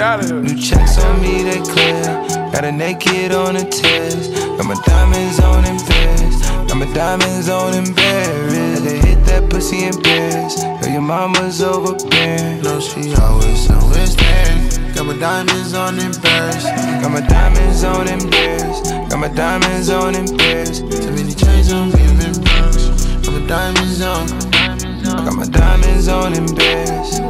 Point 0.00 0.02
2. 0.02 0.04
out 0.04 0.20
of 0.20 0.30
here. 0.30 0.40
New 0.40 0.60
checks 0.60 0.98
on 0.98 1.20
me, 1.20 1.42
they 1.42 1.60
clear. 1.60 2.02
Got 2.52 2.64
a 2.64 2.72
naked 2.72 3.32
on 3.32 3.54
the 3.54 3.64
test. 3.64 4.32
Got 4.56 4.66
my 4.66 4.74
diamonds 4.86 5.40
on 5.40 5.64
in 5.66 5.78
Paris. 5.78 6.50
Got 6.68 6.76
my 6.76 6.92
diamonds 6.94 7.48
on 7.48 7.74
in 7.74 7.94
Paris. 7.94 8.80
They 8.80 8.98
hit 8.98 9.24
that 9.26 9.50
pussy 9.50 9.84
in 9.84 10.00
Paris. 10.00 10.62
Girl, 10.62 10.92
your 10.92 11.02
mama's 11.02 11.60
overbearing. 11.62 12.62
No, 12.62 12.80
she 12.80 13.14
always 13.14 13.70
always 13.70 14.16
there. 14.16 14.94
Got 14.94 15.06
my 15.06 15.18
diamonds 15.18 15.74
on 15.74 15.98
in 15.98 16.12
Paris. 16.14 16.64
Got 17.02 17.12
my 17.12 17.20
diamonds 17.20 17.84
on 17.84 18.08
in 18.08 18.30
Paris. 18.30 18.90
Got 19.10 19.18
my 19.18 19.28
diamonds 19.28 19.90
on 19.90 20.14
in 20.14 20.26
Paris. 20.36 20.80
Too 20.80 21.12
many 21.12 21.34
chains 21.34 21.72
on 21.72 21.92
me, 21.92 22.00
I'm 22.00 22.20
in 22.20 22.42
Paris. 22.42 23.04
Got 23.24 23.32
my 23.32 23.46
diamonds 23.46 24.00
on. 24.00 24.26
I 25.10 25.24
got 25.24 25.34
my 25.34 25.46
diamonds 25.46 26.08
on 26.08 26.34
in 26.34 26.46
Paris 26.56 27.20
many 27.20 27.29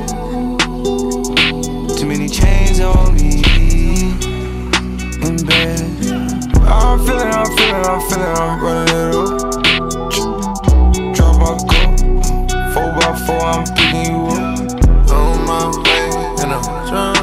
on 2.83 3.15
me 3.15 3.43
in 5.27 5.37
bed. 5.47 5.81
I'm 6.67 6.99
feeling, 7.05 7.31
I'm 7.31 7.47
feeling, 7.57 7.85
I'm 7.85 8.01
feeling, 8.09 8.35
I'm 8.37 8.61
running 8.61 8.95
it 8.95 9.15
up. 9.15 9.29
Drop 11.15 11.35
my 11.41 11.53
cup, 11.71 11.91
four 12.73 12.89
by 12.97 13.11
four, 13.27 13.41
I'm 13.41 13.65
picking 13.75 14.05
you 14.13 14.19
up. 14.29 14.59
On 15.11 15.37
my 15.47 15.63
way, 15.85 16.07
and 16.41 16.51
I'm 16.53 16.65
drunk 16.89 17.19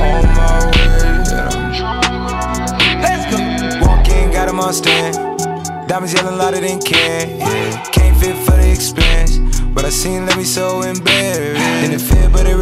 On 0.00 0.22
my 0.36 0.54
way, 0.74 0.98
and 1.04 1.28
I'm. 1.32 3.00
Let's 3.02 3.24
go. 3.30 3.38
Walk 3.86 4.08
in, 4.08 4.30
got 4.30 4.48
him 4.48 4.58
on 4.60 4.72
stand. 4.72 5.14
Diamonds 5.88 6.12
yelling 6.14 6.38
louder 6.38 6.60
than 6.60 6.80
can. 6.80 7.38
Yeah, 7.38 7.82
can't 7.92 8.16
fit 8.16 8.36
for 8.44 8.52
the 8.52 8.70
expense. 8.70 9.38
But 9.74 9.84
I 9.84 9.90
seen 9.90 10.24
let 10.26 10.36
me 10.36 10.44
so 10.44 10.82
embarrassed. 10.82 11.60
And 11.60 11.92
it 11.92 12.00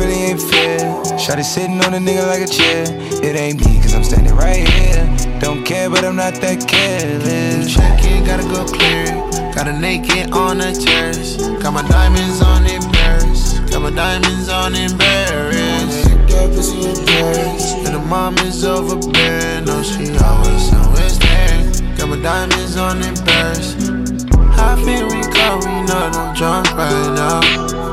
really 0.03 0.23
ain't 0.31 0.41
fair. 0.41 0.79
Shotty 1.17 1.45
sitting 1.45 1.81
on 1.85 1.95
a 1.95 1.99
nigga 1.99 2.27
like 2.27 2.43
a 2.43 2.51
chair. 2.51 2.85
It 3.23 3.37
ain't 3.37 3.65
me, 3.65 3.81
cause 3.81 3.95
I'm 3.95 4.05
standing 4.05 4.35
right 4.35 4.67
here. 4.69 5.05
Don't 5.41 5.65
care, 5.65 5.89
but 5.89 6.05
I'm 6.05 6.17
not 6.17 6.35
that 6.35 6.67
careless. 6.69 7.75
Check 7.75 8.01
it, 8.05 8.27
gotta 8.27 8.45
go 8.45 8.65
clear 8.65 9.07
Got 9.55 9.69
a 9.69 9.73
naked 9.79 10.33
on 10.33 10.59
the 10.59 10.73
terrace. 10.73 11.37
Got 11.63 11.75
my 11.75 11.87
diamonds 11.89 12.43
on 12.43 12.65
Paris. 12.93 13.59
Got 13.71 13.83
my 13.83 13.91
diamonds 13.91 14.49
on 14.49 14.75
in 14.75 14.97
Paris. 14.99 16.07
And 17.87 17.95
the 17.95 18.05
mom 18.09 18.39
is 18.39 18.65
overbearing. 18.65 19.65
No, 19.65 19.83
she 19.83 20.11
always, 20.19 20.73
always 20.75 21.19
there. 21.19 21.97
Got 21.97 22.09
my 22.09 22.21
diamonds 22.23 22.77
on 22.77 23.03
Paris. 23.25 23.77
I 24.59 24.75
feel 24.85 25.07
we 25.07 25.23
go, 25.37 25.59
we 25.59 25.73
I'm 25.93 26.35
drunk 26.35 26.73
right 26.77 27.15
now. 27.15 27.92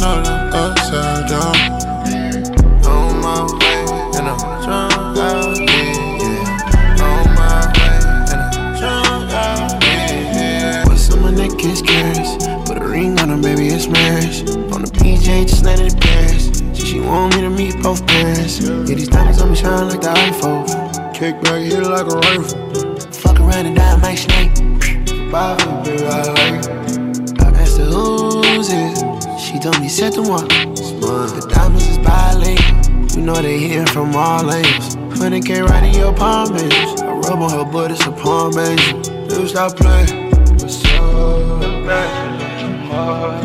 Know 0.00 0.22
I'm 0.24 0.52
upside 0.54 1.28
down. 1.28 1.56
On 2.86 3.20
my 3.20 3.44
way, 3.60 3.84
and 4.16 4.28
I'm 4.28 4.38
drunk 4.64 5.18
out 5.18 5.58
here. 5.58 6.40
On 7.04 7.26
my 7.36 7.68
way, 7.76 8.00
and 8.32 8.40
I'm 8.40 8.78
drunk 8.80 9.30
out 9.30 9.84
here. 9.84 10.84
What's 10.86 11.12
on 11.12 11.20
my 11.20 11.30
neck 11.30 11.62
is. 11.62 11.82
Put 12.66 12.78
a 12.78 12.88
ring 12.88 13.20
on 13.20 13.28
her, 13.28 13.36
baby, 13.42 13.68
it's 13.68 13.88
marriage. 13.88 14.40
On 14.72 14.80
the 14.80 14.90
PJ, 14.90 15.46
just 15.46 15.64
pass. 16.00 16.62
She, 16.74 16.98
want 17.00 17.36
me 17.36 17.42
to 17.42 17.50
meet 17.50 17.82
both 17.82 18.06
parents. 18.06 18.58
Yeah, 18.60 18.82
these 18.84 19.08
diamonds 19.08 19.42
on 19.42 19.50
me 19.50 19.56
shine 19.56 19.90
like 19.90 20.00
the 20.00 20.08
iPhone. 20.08 21.12
Kick 21.12 21.42
back, 21.42 21.60
hit 21.60 21.82
like 21.82 22.06
a 22.06 22.16
rifle 22.16 23.12
Fuck 23.12 23.38
around 23.38 23.66
and 23.66 23.76
down 23.76 24.00
my 24.00 24.14
snake. 24.14 24.54
Bottle, 25.30 25.82
baby, 25.82 26.06
I 26.06 26.22
like 26.22 26.70
I 27.38 27.60
asked 27.60 27.76
her 27.76 27.84
who's 27.84 28.70
it. 28.72 29.19
She 29.50 29.58
told 29.58 29.80
me, 29.80 29.88
set 29.88 30.12
the 30.12 30.22
moi. 30.22 30.42
The 30.46 31.48
diamonds 31.52 31.88
is 31.88 31.98
bilingual. 31.98 33.16
You 33.16 33.22
know 33.22 33.34
they 33.34 33.58
hitting 33.58 33.86
from 33.86 34.14
all 34.14 34.48
angles. 34.48 34.94
20k 35.18 35.66
right 35.66 35.82
in 35.82 35.92
your 35.92 36.14
palm, 36.14 36.52
baby. 36.52 36.72
I 36.72 37.18
rub 37.26 37.40
on 37.40 37.50
her 37.50 37.64
butt, 37.64 37.90
it's 37.90 38.06
a 38.06 38.12
palm, 38.12 38.52
baby. 38.54 38.80
Dude, 39.28 39.48
stop 39.48 39.74
playing. 39.74 40.30
What's 40.52 40.84
up? 40.84 41.00
RVVS, 42.92 43.39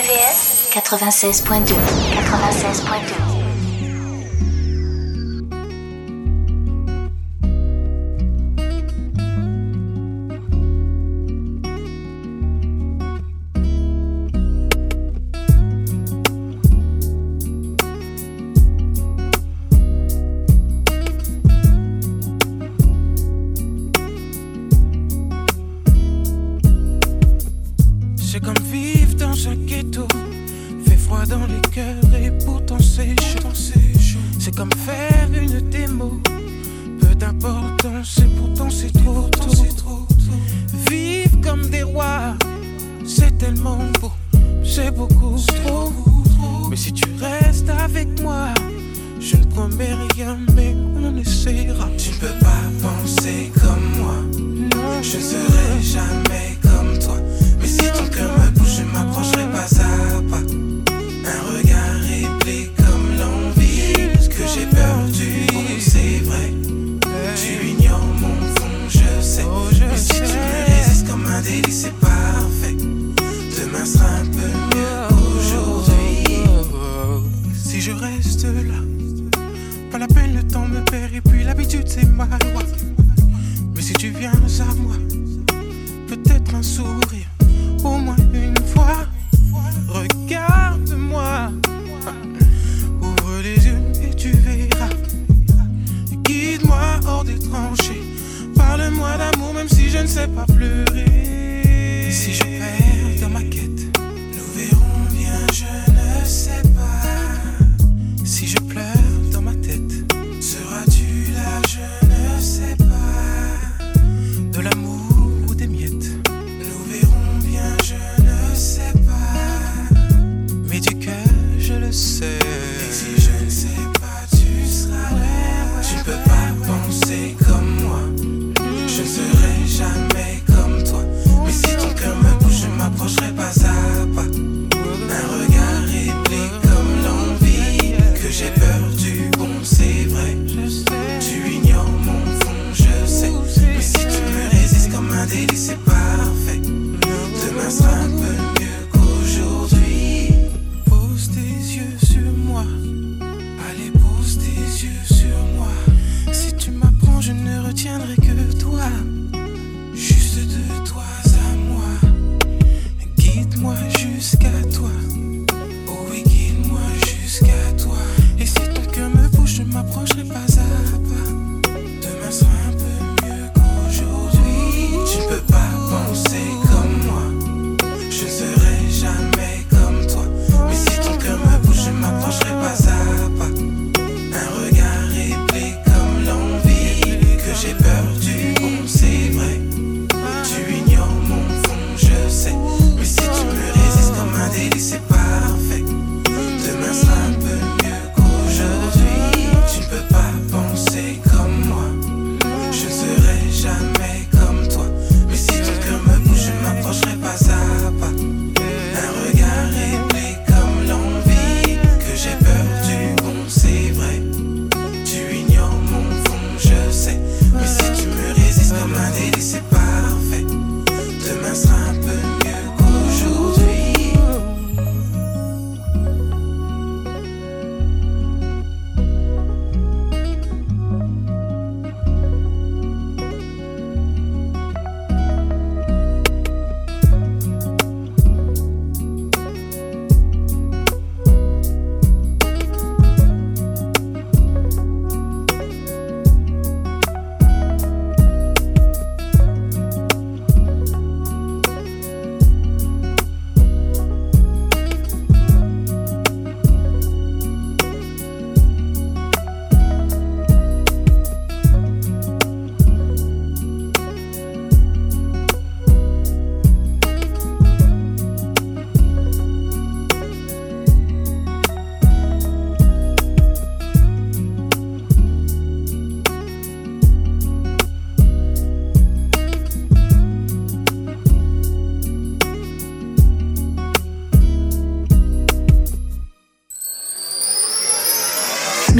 RVVS 0.00 0.70
96.2 0.70 1.76
96.2 2.14 3.29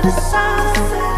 set. 0.00 1.11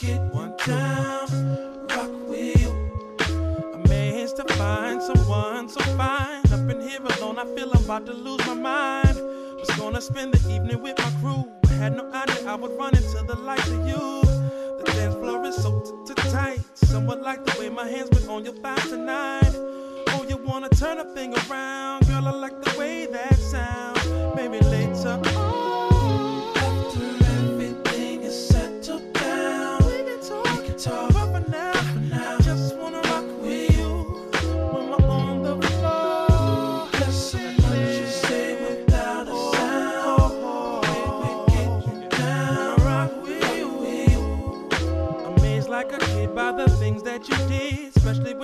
Get 0.00 0.20
one 0.32 0.56
down, 0.66 1.86
rock 1.88 2.10
with 2.28 2.60
you. 2.60 2.70
Amazed 3.74 4.36
to 4.36 4.44
find 4.54 5.00
someone 5.02 5.68
so 5.68 5.80
fine. 5.96 6.42
Up 6.52 6.70
in 6.70 6.80
here 6.80 7.00
alone, 7.00 7.38
I 7.38 7.44
feel 7.54 7.70
I'm 7.72 7.84
about 7.84 8.06
to 8.06 8.12
lose 8.12 8.44
my 8.46 8.54
mind. 8.54 9.16
Was 9.58 9.70
gonna 9.78 10.00
spend 10.00 10.34
the 10.34 10.52
evening 10.52 10.82
with 10.82 10.98
my 10.98 11.10
crew. 11.20 11.48
I 11.64 11.74
had 11.74 11.96
no 11.96 12.10
idea 12.12 12.48
I 12.48 12.54
would 12.56 12.76
run 12.76 12.96
into 12.96 13.22
the 13.26 13.36
likes 13.36 13.68
of 13.68 13.86
you. 13.86 14.22
The 14.78 14.92
dance 14.94 15.14
floor 15.14 15.44
is 15.46 15.56
so 15.56 15.80
tight. 16.30 16.60
Somewhat 16.74 17.22
like 17.22 17.44
the 17.44 17.58
way 17.60 17.68
my 17.68 17.86
hands 17.86 18.10
went 18.10 18.28
on 18.28 18.44
your 18.44 18.54
thighs 18.54 18.88
tonight. 18.88 19.52
Oh, 19.54 20.26
you 20.28 20.36
wanna 20.36 20.68
turn 20.70 20.98
a 20.98 21.04
thing 21.14 21.34
around? 21.34 22.06
Girl, 22.06 22.26
I 22.26 22.32
like 22.32 22.60
the 22.62 22.78
way 22.78 23.06
that 23.06 23.36
sounds. 23.36 23.93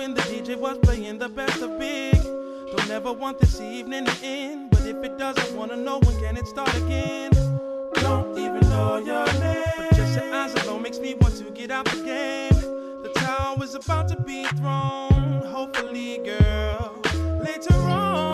When 0.01 0.15
the 0.15 0.21
DJ 0.21 0.57
was 0.57 0.79
playing 0.79 1.19
the 1.19 1.29
best 1.29 1.61
of 1.61 1.77
big. 1.77 2.15
Don't 2.75 2.89
ever 2.89 3.13
want 3.13 3.37
this 3.37 3.61
evening 3.61 4.03
to 4.05 4.25
end, 4.25 4.71
but 4.71 4.83
if 4.83 4.95
it 5.03 5.15
doesn't 5.19 5.55
wanna 5.55 5.75
know 5.75 5.99
when 5.99 6.19
can 6.19 6.37
it 6.37 6.47
start 6.47 6.73
again. 6.75 7.29
Don't 7.93 8.35
even 8.35 8.61
know 8.71 8.97
your 8.97 9.27
name, 9.39 9.63
but 9.77 9.95
just 9.95 10.15
your 10.15 10.33
eyes 10.33 10.55
alone 10.63 10.81
makes 10.81 10.97
me 10.97 11.13
want 11.21 11.37
to 11.37 11.43
get 11.51 11.69
out 11.69 11.85
the 11.85 11.97
game. 11.97 13.03
The 13.03 13.11
towel 13.13 13.61
is 13.61 13.75
about 13.75 14.07
to 14.07 14.19
be 14.23 14.43
thrown, 14.57 15.43
hopefully, 15.45 16.17
girl. 16.25 16.99
Later 17.45 17.75
on, 17.75 18.30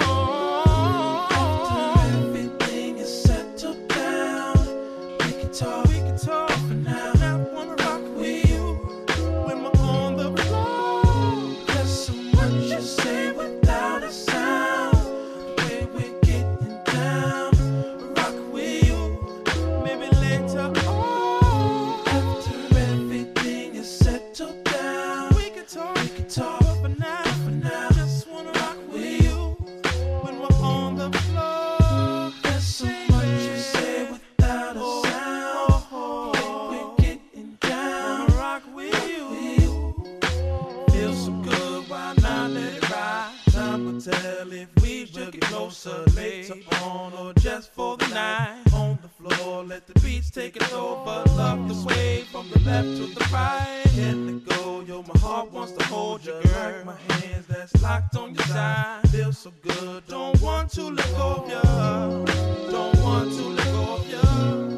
tell 45.05 45.25
we 45.25 45.25
should 45.25 45.33
get 45.33 45.41
closer 45.41 46.03
later 46.15 46.55
on 46.83 47.13
or 47.13 47.33
just 47.33 47.73
for 47.73 47.97
the 47.97 48.07
night. 48.07 48.63
On 48.73 48.97
the 49.01 49.07
floor, 49.07 49.63
let 49.63 49.87
the 49.87 49.99
beats 49.99 50.29
take 50.29 50.55
it 50.55 50.73
over. 50.73 51.23
Love 51.35 51.67
the 51.67 51.75
sway 51.75 52.23
from 52.31 52.49
the 52.49 52.59
left 52.59 52.87
to 52.97 53.07
the 53.07 53.29
right. 53.31 53.83
Can't 53.95 54.25
let 54.27 54.57
go, 54.57 54.81
yo, 54.81 55.03
my 55.03 55.19
heart 55.19 55.51
wants 55.51 55.73
to 55.73 55.85
hold 55.85 56.25
you, 56.25 56.39
girl. 56.43 56.85
My 56.85 56.95
hands 56.95 57.45
that's 57.47 57.81
locked 57.81 58.15
on 58.15 58.33
your 58.33 58.45
side. 58.45 59.07
Feels 59.09 59.37
so 59.37 59.51
good, 59.61 60.07
don't 60.07 60.39
want 60.41 60.71
to 60.71 60.83
let 60.83 61.11
go 61.11 61.43
of 61.43 61.49
you. 61.49 62.71
Don't 62.71 62.97
want 63.01 63.31
to 63.33 63.43
let 63.43 63.65
go 63.65 63.95
of 63.95 64.09
you. 64.09 64.76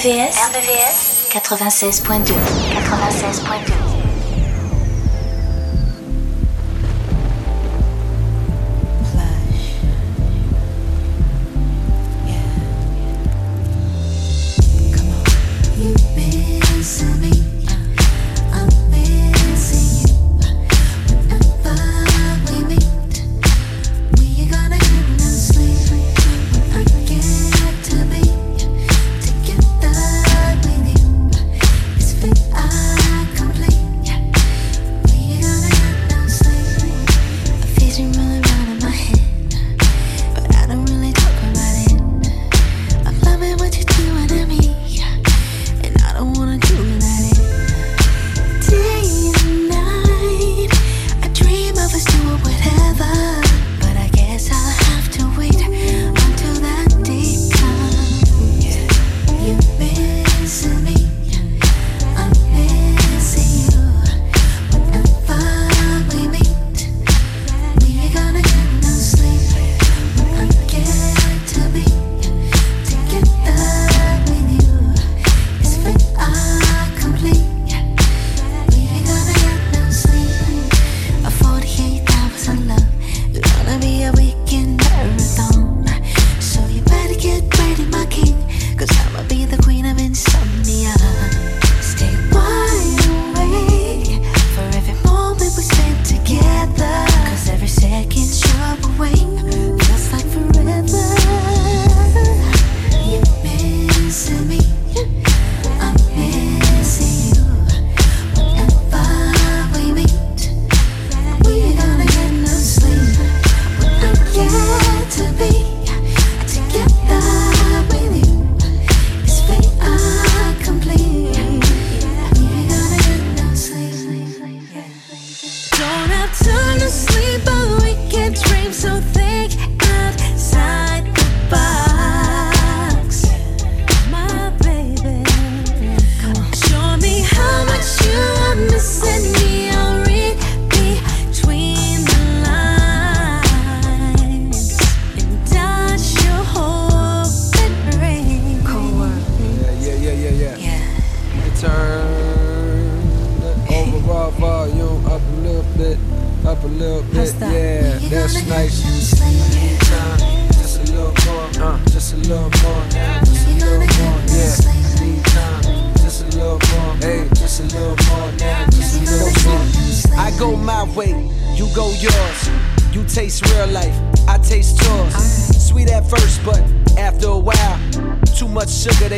RVVS, 0.00 0.36
RVVS 0.48 1.28
96.2 1.28 2.32
96.2 2.32 3.89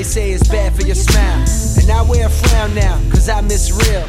they 0.02 0.08
say 0.08 0.32
it's 0.32 0.48
bad 0.48 0.74
for 0.74 0.82
your 0.82 0.96
smile. 0.96 1.44
And 1.80 1.88
I 1.88 2.02
wear 2.02 2.26
a 2.26 2.30
frown 2.30 2.74
now, 2.74 3.00
cause 3.08 3.28
I 3.28 3.40
miss 3.40 3.70
real. 3.70 4.04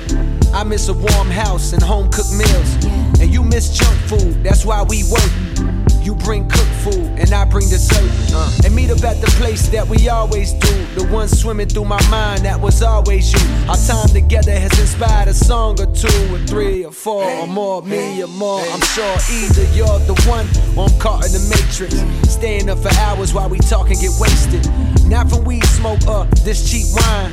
I 0.51 0.63
miss 0.63 0.88
a 0.89 0.93
warm 0.93 1.29
house 1.29 1.71
and 1.71 1.84
home 1.84 2.10
cooked 2.10 2.34
meals. 2.34 2.86
And 3.21 3.32
you 3.32 3.43
miss 3.43 3.77
junk 3.77 3.95
food, 4.10 4.43
that's 4.43 4.65
why 4.65 4.82
we 4.82 5.03
work. 5.12 5.92
You 6.03 6.15
bring 6.15 6.49
cooked 6.49 6.75
food, 6.83 7.17
and 7.17 7.31
I 7.31 7.45
bring 7.45 7.69
dessert. 7.69 8.11
Uh. 8.33 8.51
And 8.65 8.75
meet 8.75 8.91
up 8.91 9.01
at 9.05 9.21
the 9.21 9.27
place 9.39 9.69
that 9.69 9.87
we 9.87 10.09
always 10.09 10.51
do. 10.51 10.85
The 10.95 11.07
one 11.07 11.29
swimming 11.29 11.69
through 11.69 11.85
my 11.85 12.01
mind 12.09 12.43
that 12.43 12.59
was 12.59 12.83
always 12.83 13.31
you. 13.31 13.39
Our 13.69 13.77
time 13.77 14.09
together 14.09 14.51
has 14.51 14.77
inspired 14.77 15.29
a 15.29 15.33
song 15.33 15.79
or 15.79 15.85
two, 15.95 16.35
or 16.35 16.39
three, 16.39 16.83
or 16.83 16.91
four, 16.91 17.23
or 17.23 17.47
more, 17.47 17.81
me 17.83 18.21
or 18.21 18.27
more. 18.27 18.59
I'm 18.59 18.81
sure 18.81 19.15
either 19.31 19.63
you're 19.71 19.99
the 19.99 20.21
one, 20.27 20.45
or 20.77 20.89
I'm 20.89 20.99
caught 20.99 21.25
in 21.25 21.31
the 21.31 21.43
matrix. 21.47 21.95
Staying 22.29 22.69
up 22.69 22.79
for 22.79 22.93
hours 22.99 23.33
while 23.33 23.47
we 23.47 23.59
talk 23.59 23.89
and 23.89 23.99
get 23.99 24.11
wasted. 24.19 24.67
Not 25.07 25.29
from 25.29 25.45
weed 25.45 25.63
smoke 25.63 26.05
up 26.07 26.29
this 26.39 26.69
cheap 26.69 26.87
wine. 26.91 27.31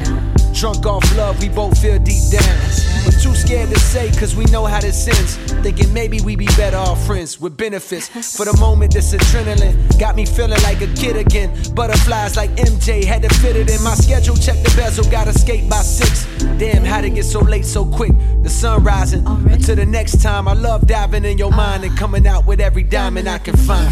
Drunk 0.55 0.87
off 0.87 1.05
love, 1.17 1.41
we 1.41 1.49
both 1.49 1.77
feel 1.81 1.99
deep 1.99 2.23
down 2.31 2.90
with 7.41 7.57
benefits. 7.57 8.09
For 8.37 8.45
the 8.45 8.57
moment, 8.59 8.93
this 8.93 9.15
adrenaline 9.15 9.99
got 9.99 10.17
me 10.17 10.27
feeling 10.27 10.61
like 10.63 10.81
a 10.81 10.87
kid 10.95 11.17
again. 11.17 11.51
Butterflies 11.75 12.37
like 12.37 12.51
MJ 12.57 13.05
had 13.05 13.23
to 13.23 13.29
fit 13.37 13.57
it 13.57 13.71
in 13.71 13.83
my 13.83 13.95
schedule. 13.95 14.37
Check 14.37 14.57
the 14.63 14.73
bezel, 14.77 15.05
gotta 15.11 15.33
skate 15.33 15.69
by 15.69 15.81
six. 15.83 16.27
Damn, 16.59 16.85
how'd 16.85 17.05
it 17.05 17.11
get 17.11 17.25
so 17.25 17.41
late 17.41 17.65
so 17.65 17.85
quick? 17.85 18.13
The 18.43 18.49
sun 18.49 18.85
rising. 18.85 19.27
Until 19.27 19.77
the 19.77 19.87
next 19.87 20.23
time, 20.23 20.49
I 20.49 20.55
love 20.55 20.87
diving 20.87 21.25
in 21.25 21.39
your 21.39 21.53
mind 21.53 21.85
and 21.85 21.97
coming 21.97 22.27
out 22.27 22.47
with 22.47 22.61
every 22.61 22.83
diamond 22.83 23.29
I 23.29 23.39
can 23.39 23.57
find. 23.57 23.91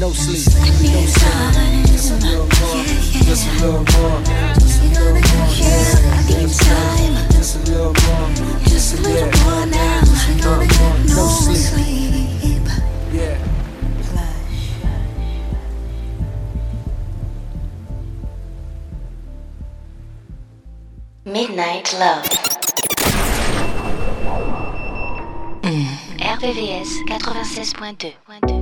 No 0.00 0.10
sleep, 0.10 0.46
no 0.54 1.06
sleep. 1.06 1.86
Just 1.86 2.10
a 2.12 2.26
little 2.26 2.44
more, 2.44 2.84
just 2.84 3.46
a 3.48 3.52
little 3.64 3.78
more. 4.00 4.22
Just 4.54 4.82
a 4.82 4.88
little 5.00 6.12
more, 6.12 6.17
Just 7.30 8.98
a 8.98 9.02
little. 9.02 9.28
Midnight 21.24 21.92
Love. 21.98 22.24
96.2. 27.68 28.57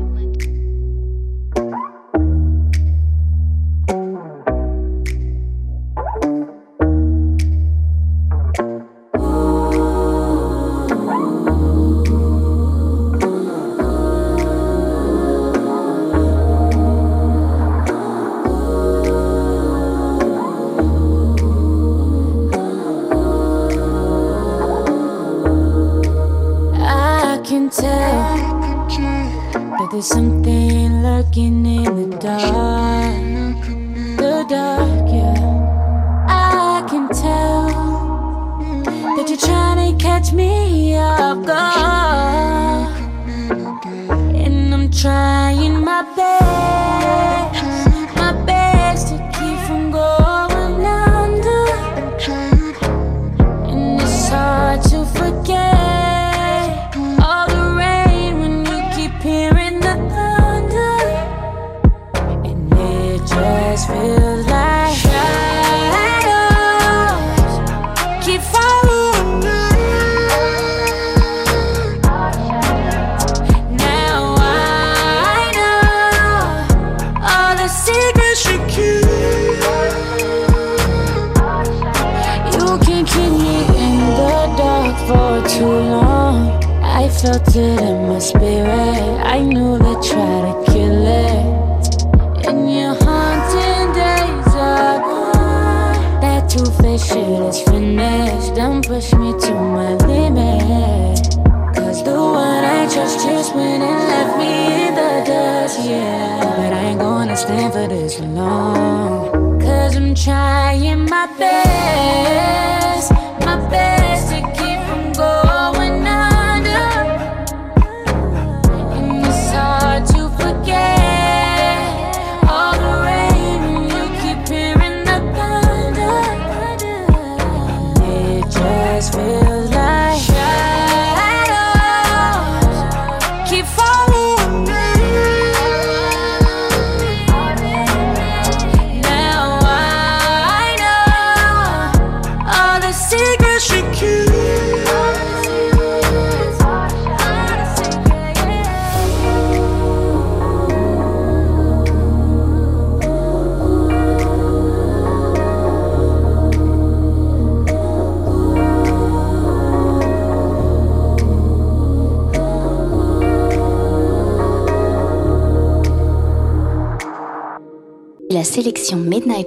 for 107.89 108.27
long. 108.27 109.61
Cause 109.61 109.97
I'm 109.97 110.15
trying 110.15 111.05
my 111.09 111.27
best, 111.39 112.46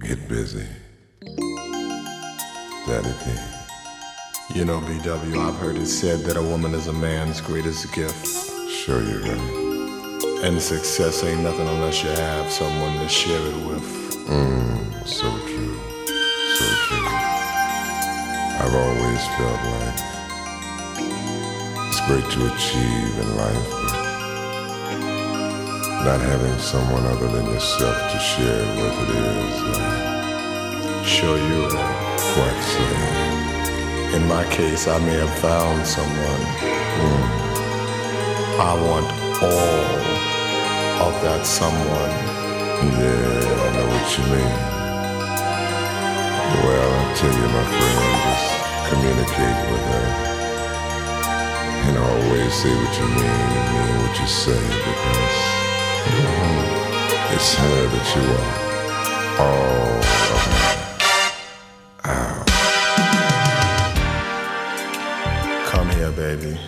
get 0.00 0.28
busy. 0.28 0.66
Daddy 2.86 3.12
King. 3.22 3.38
You 4.54 4.64
know, 4.64 4.80
BW, 4.80 5.38
I've 5.38 5.56
heard 5.60 5.76
it 5.76 5.86
said 5.86 6.20
that 6.24 6.36
a 6.36 6.42
woman 6.42 6.74
is 6.74 6.88
a 6.88 6.92
man's 6.92 7.40
greatest 7.40 7.92
gift. 7.94 8.26
Sure 8.68 9.00
you're 9.02 9.20
right. 9.20 10.42
And 10.42 10.60
success 10.60 11.22
ain't 11.22 11.42
nothing 11.42 11.68
unless 11.68 12.02
you 12.02 12.10
have 12.10 12.50
someone 12.50 12.94
to 12.98 13.08
share 13.08 13.40
it 13.40 13.56
with. 13.68 13.84
Mmm, 14.26 15.06
so 15.06 15.30
true. 15.46 15.78
I've 18.60 18.74
always 18.74 19.22
felt 19.38 19.60
like 19.74 20.00
it's 21.88 22.00
great 22.08 22.28
to 22.32 22.40
achieve 22.52 23.14
in 23.22 23.36
life, 23.36 23.70
but 23.70 24.08
not 26.04 26.20
having 26.20 26.58
someone 26.58 27.06
other 27.06 27.28
than 27.28 27.46
yourself 27.46 27.96
to 28.10 28.18
share 28.18 28.62
it 28.62 28.76
with 28.82 28.98
it 29.04 29.10
is 29.14 29.62
uh, 29.78 31.04
sure 31.04 31.38
you 31.38 31.64
are 31.66 32.18
quite 32.34 32.62
sad. 32.74 34.14
In 34.16 34.26
my 34.26 34.44
case, 34.50 34.88
I 34.88 34.98
may 34.98 35.14
have 35.14 35.38
found 35.38 35.86
someone. 35.86 36.42
Mm. 36.98 37.38
I 38.58 38.74
want 38.74 39.06
all 39.40 41.06
of 41.06 41.22
that 41.22 41.46
someone. 41.46 42.12
Yeah, 42.98 43.64
I 43.64 43.68
know 43.76 43.86
what 43.86 44.18
you 44.18 44.24
mean. 44.34 44.77
Well, 46.48 46.92
I 46.92 47.14
tell 47.14 47.32
you, 47.32 47.48
my 47.48 47.64
friend, 47.76 48.22
just 48.24 48.48
communicate 48.90 49.58
with 49.70 49.84
her. 49.92 50.06
And 51.72 51.98
always 51.98 52.54
say 52.54 52.74
what 52.74 52.98
you 52.98 53.06
mean 53.06 53.50
and 53.58 53.68
mean 53.74 53.94
what 54.02 54.14
you 54.20 54.26
say 54.26 54.62
because 54.88 55.38
it's 57.34 57.54
her 57.54 57.88
that 57.94 58.06
you 58.16 58.24
are. 58.38 58.54
All 59.44 60.00
of 60.36 60.42
her. 62.04 62.44
Come 65.66 65.88
here, 65.90 66.12
baby. 66.12 66.58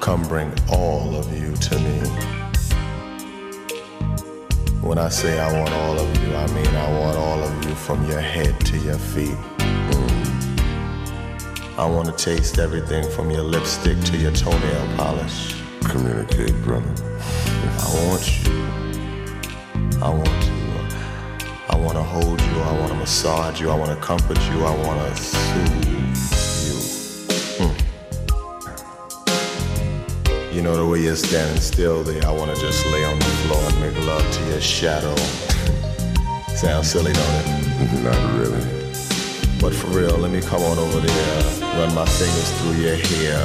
Come 0.00 0.22
bring 0.24 0.52
all 0.70 1.16
of 1.16 1.32
you 1.38 1.54
to 1.56 1.78
me. 1.78 2.45
When 4.86 4.98
I 4.98 5.08
say 5.08 5.40
I 5.40 5.52
want 5.52 5.72
all 5.72 5.98
of 5.98 6.22
you, 6.22 6.32
I 6.36 6.46
mean 6.52 6.68
I 6.68 7.00
want 7.00 7.16
all 7.16 7.42
of 7.42 7.64
you 7.64 7.74
from 7.74 8.08
your 8.08 8.20
head 8.20 8.60
to 8.66 8.78
your 8.78 8.96
feet. 8.96 9.36
Mm. 9.90 10.58
I 11.76 11.84
want 11.86 12.06
to 12.06 12.14
taste 12.24 12.60
everything 12.60 13.10
from 13.10 13.32
your 13.32 13.42
lipstick 13.42 14.00
to 14.04 14.16
your 14.16 14.30
toenail 14.30 14.96
polish. 14.96 15.56
Communicate, 15.80 16.54
brother. 16.62 16.88
If 17.18 17.84
I 17.84 17.88
want 18.06 18.46
you. 18.46 18.52
I 20.00 20.08
want 20.08 20.46
you. 20.46 20.56
I 21.68 21.74
want 21.74 21.96
to 21.96 22.04
hold 22.04 22.40
you. 22.40 22.60
I 22.60 22.78
want 22.78 22.92
to 22.92 22.98
massage 22.98 23.60
you. 23.60 23.70
I 23.70 23.74
want 23.74 23.90
to 23.90 23.96
comfort 23.96 24.38
you. 24.52 24.64
I 24.64 24.86
want 24.86 25.16
to 25.16 25.20
soothe 25.20 26.35
You 30.56 30.62
know 30.62 30.74
the 30.74 30.86
way 30.86 31.02
you're 31.02 31.16
standing 31.16 31.60
still 31.60 32.02
there. 32.02 32.26
I 32.26 32.32
wanna 32.32 32.56
just 32.56 32.86
lay 32.86 33.04
on 33.04 33.18
the 33.18 33.26
floor 33.44 33.62
and 33.62 33.78
make 33.78 34.06
love 34.06 34.24
to 34.24 34.42
your 34.48 34.60
shadow. 34.62 35.14
Sounds 36.56 36.90
silly, 36.90 37.12
don't 37.12 37.34
it? 37.40 37.46
Mm-hmm. 37.76 38.04
Not 38.04 38.20
really. 38.40 38.64
But 39.60 39.74
for 39.74 39.88
real, 39.88 40.16
let 40.16 40.30
me 40.30 40.40
come 40.40 40.62
on 40.62 40.78
over 40.78 41.00
there, 41.00 41.42
run 41.76 41.94
my 41.94 42.06
fingers 42.06 42.50
through 42.56 42.80
your 42.80 42.96
hair, 42.96 43.36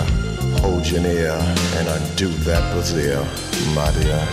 hold 0.61 0.87
your 0.87 1.05
ear, 1.05 1.35
and 1.75 1.89
undo 1.89 2.29
that 2.47 2.63
brassiere, 2.71 3.27
my 3.75 3.91
dear. 3.91 4.23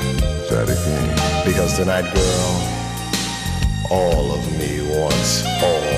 That 0.46 0.70
again. 0.70 1.44
Because 1.44 1.76
tonight, 1.76 2.06
girl, 2.14 2.50
all 3.90 4.30
of 4.30 4.52
me 4.56 4.86
wants 4.96 5.44
all 5.64 5.97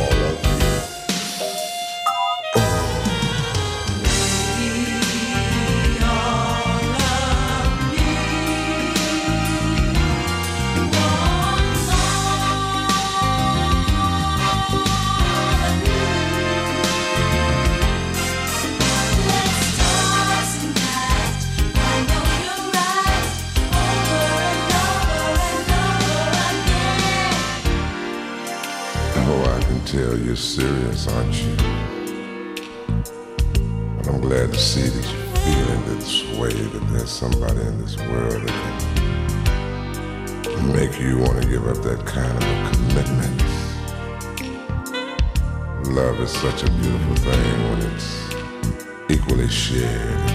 of 29.99 30.25
you're 30.25 30.37
serious, 30.37 31.09
aren't 31.09 31.35
you? 31.35 31.57
And 33.99 34.07
I'm 34.07 34.21
glad 34.21 34.53
to 34.53 34.59
see 34.59 34.89
that 34.89 35.05
you're 35.13 35.37
feeling 35.43 35.85
this 35.99 36.23
way, 36.39 36.53
that 36.53 36.93
there's 36.93 37.11
somebody 37.11 37.61
in 37.61 37.81
this 37.83 37.97
world 37.97 38.47
that 38.47 38.83
can 40.45 40.73
make 40.73 41.01
you 41.01 41.19
want 41.19 41.43
to 41.43 41.49
give 41.49 41.67
up 41.67 41.83
that 41.83 42.07
kind 42.07 42.31
of 42.31 42.43
a 42.45 42.71
commitment. 42.71 43.43
Love 45.89 46.21
is 46.21 46.31
such 46.31 46.63
a 46.63 46.71
beautiful 46.71 47.17
thing 47.17 47.71
when 47.71 47.83
it's 47.93 48.31
equally 49.11 49.49
shared. 49.49 50.29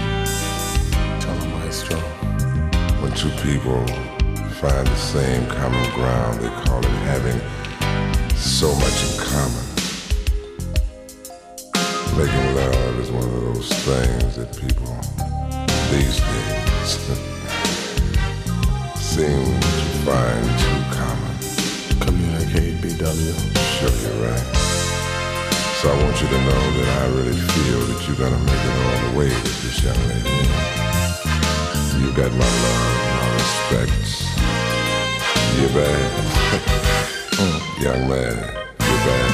Tell 1.20 1.34
them 1.34 1.50
maestro. 1.52 1.98
When 3.00 3.12
two 3.12 3.30
people 3.42 3.86
find 4.56 4.86
the 4.86 4.96
same 4.96 5.46
common 5.48 5.90
ground, 5.92 6.40
they 6.40 6.50
call 6.64 6.80
it 6.80 6.90
having 7.08 7.40
so 8.56 8.74
much 8.76 9.04
in 9.04 9.18
common. 9.20 9.66
Making 12.16 12.54
love 12.56 13.00
is 13.00 13.10
one 13.10 13.24
of 13.24 13.32
those 13.52 13.68
things 13.84 14.36
that 14.36 14.48
people 14.56 14.96
these 15.92 16.16
days 16.24 16.90
seem 19.12 19.44
to 19.60 19.86
find 20.08 20.44
too 20.64 20.80
common. 20.96 21.36
Communicate, 22.00 22.80
BW. 22.80 23.36
Sure, 23.76 23.92
you're 24.00 24.24
right. 24.24 24.48
So 25.76 25.92
I 25.92 25.94
want 26.02 26.16
you 26.22 26.28
to 26.28 26.40
know 26.48 26.64
that 26.80 26.88
I 27.02 27.06
really 27.12 27.36
feel 27.36 27.80
that 27.92 28.00
you're 28.08 28.16
gonna 28.16 28.40
make 28.40 28.64
it 28.70 28.76
all 28.86 28.98
the 29.10 29.18
way 29.18 29.28
with 29.28 29.58
this 29.64 29.84
young 29.84 30.00
lady. 30.08 30.48
You 32.00 32.08
got 32.16 32.32
my 32.32 32.50
love, 32.64 32.96
my 33.20 33.28
respect. 33.36 34.08
You're 35.60 35.74
bad. 35.76 36.76
young 37.38 38.08
man, 38.08 38.34
you're 38.80 38.98
bad. 39.04 39.32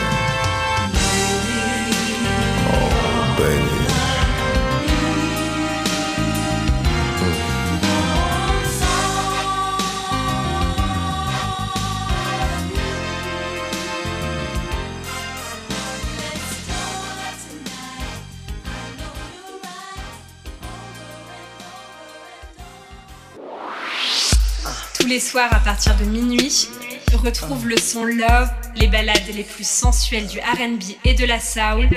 Tous 24.99 25.07
les 25.09 25.21
soirs 25.21 25.53
à 25.53 25.59
partir 25.61 25.95
de 25.97 26.05
minuit, 26.05 26.69
retrouve 27.17 27.67
le 27.69 27.77
son 27.77 28.05
Love, 28.05 28.51
les 28.77 28.87
balades 28.87 29.29
les 29.35 29.45
plus 29.45 29.67
sensuelles 29.67 30.27
du 30.27 30.39
RB 30.39 30.83
et 31.05 31.15
de 31.15 31.25
la 31.25 31.41
soul 31.41 31.89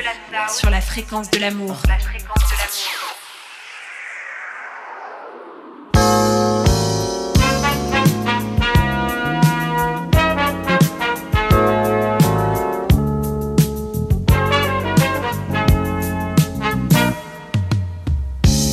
sur 0.49 0.69
la 0.69 0.81
fréquence 0.81 1.29
de 1.31 1.39
l'amour. 1.39 1.77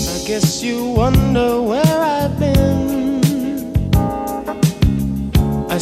I 0.05 0.25
guess 0.27 0.63
you 0.63 0.95
wonder 0.95 1.61
where 1.61 1.92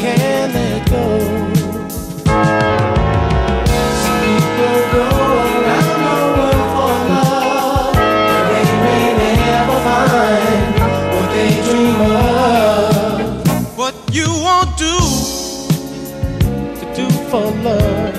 Do 0.00 0.08
love. 7.12 7.94
But 7.94 8.66
they 9.20 9.34
never 9.36 9.76
find 9.86 10.74
what 11.14 11.28
they 11.34 11.50
dream 11.66 12.00
of. 12.00 13.78
What 13.78 13.94
you 14.12 14.28
won't 14.46 14.72
do 14.78 14.96
to 16.78 16.84
do 16.94 17.06
for 17.30 17.46
love. 17.66 18.14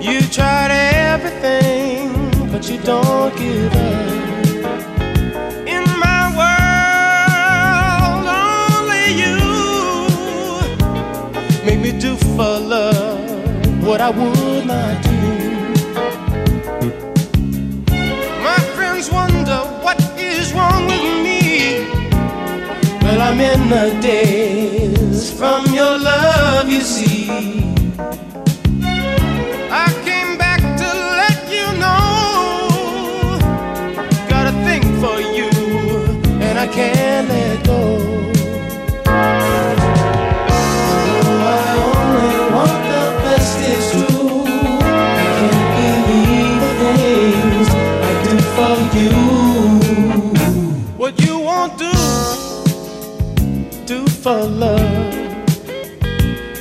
You 0.00 0.20
tried 0.22 0.70
everything, 0.70 2.50
but 2.52 2.68
you 2.70 2.78
don't 2.78 3.36
give 3.36 3.74
up. 3.74 3.99
I 14.10 14.12
would 14.12 14.66
not 14.66 15.04
do. 15.04 15.18
My 18.42 18.58
friends 18.74 19.08
wonder 19.08 19.58
what 19.84 20.00
is 20.18 20.52
wrong 20.52 20.86
with 20.86 21.22
me. 21.22 21.86
Well, 23.02 23.20
I'm 23.22 23.38
in 23.38 23.68
the 23.68 23.96
days 24.02 25.30
from 25.32 25.64
your 25.66 25.96
love, 25.96 26.68
you 26.68 26.80
see. 26.80 27.30
I 29.70 29.86
came 30.04 30.36
back 30.36 30.60
to 30.80 30.88
let 31.22 31.48
you 31.48 31.66
know. 31.78 33.38
Got 34.28 34.48
a 34.52 34.54
thing 34.66 34.82
for 34.98 35.20
you, 35.20 35.50
and 36.42 36.58
I 36.58 36.66
can't 36.66 37.28
let 37.28 37.64
go. 37.64 38.19
You. 48.94 49.10
What 50.96 51.20
you 51.24 51.38
won't 51.38 51.78
do, 51.78 51.92
do 53.86 54.06
for 54.06 54.44
love. 54.44 55.14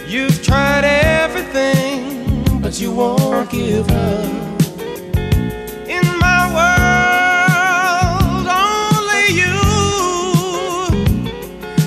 You've 0.07 0.41
tried 0.43 0.85
everything, 0.85 2.61
but 2.61 2.79
you 2.79 2.91
won't 2.91 3.49
give 3.49 3.89
up. 3.89 4.61
In 5.87 6.05
my 6.25 6.41
world, 6.57 8.47
only 8.47 9.25
you 9.41 9.57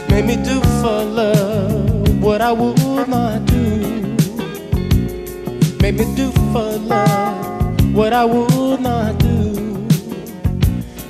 made 0.09 0.27
me 0.27 0.37
do 0.43 0.61
for 0.81 1.05
love 1.05 2.23
what 2.23 2.41
I 2.41 2.53
would 2.53 3.09
not 3.09 3.47
do. 3.47 4.17
Made 5.81 5.95
me 5.95 6.05
do 6.15 6.31
for 6.53 6.79
love 6.79 7.95
what 7.95 8.13
I 8.13 8.25
would. 8.25 8.82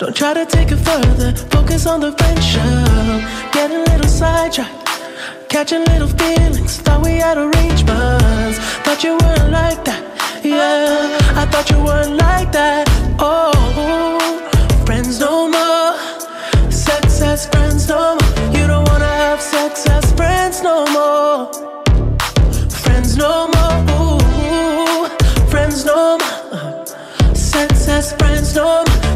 Don't 0.00 0.16
try 0.16 0.32
to 0.32 0.46
take 0.46 0.72
it 0.72 0.78
further. 0.78 1.30
Focus 1.50 1.84
on 1.84 2.00
the 2.00 2.12
friendship. 2.12 3.52
Get 3.52 3.70
a 3.70 3.80
little 3.80 4.08
sidetracked. 4.08 4.88
Catching 5.50 5.84
little 5.84 6.08
feelings. 6.08 6.78
Thought 6.78 7.04
we 7.04 7.16
had 7.18 7.36
arrangements. 7.36 8.56
Thought 8.80 9.04
you 9.04 9.18
weren't 9.20 9.50
like 9.50 9.84
that. 9.84 10.02
yeah. 10.42 11.18
I 11.36 11.44
thought 11.44 11.68
you 11.68 11.84
weren't 11.84 12.16
like 12.16 12.50
that. 12.52 12.88
Oh, 13.18 13.52
friends 14.86 15.20
no 15.20 15.50
more. 15.50 16.72
Sex 16.72 17.20
as 17.20 17.46
friends 17.48 17.86
no 17.86 18.16
more. 18.16 18.56
You 18.56 18.66
don't 18.66 18.88
wanna 18.88 19.04
have 19.04 19.42
sex 19.42 19.86
as 19.86 20.10
friends 20.14 20.62
no 20.62 20.86
more. 20.96 21.52
Friends 22.70 23.18
no 23.18 23.48
more. 23.52 23.76
Ooh, 24.00 25.08
friends 25.50 25.84
no 25.84 26.16
more. 26.16 26.86
Sex 27.34 27.86
as 27.86 28.14
friends 28.14 28.56
no 28.56 28.82
more. 28.86 29.09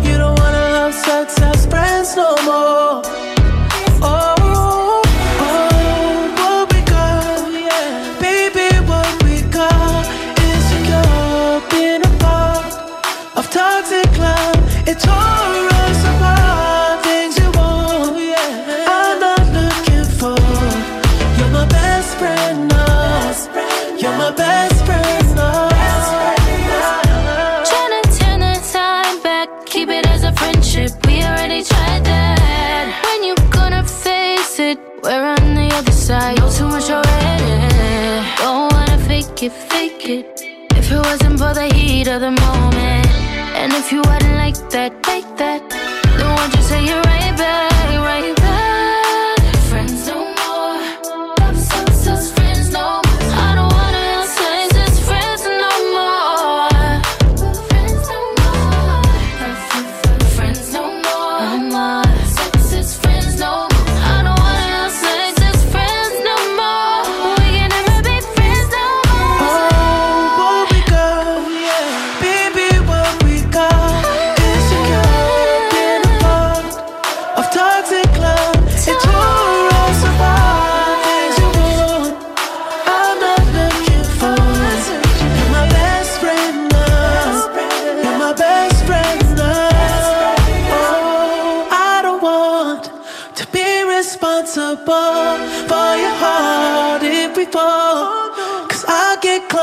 As 1.07 1.67
friends 1.67 2.17
no 2.17 2.35
more. 2.47 2.94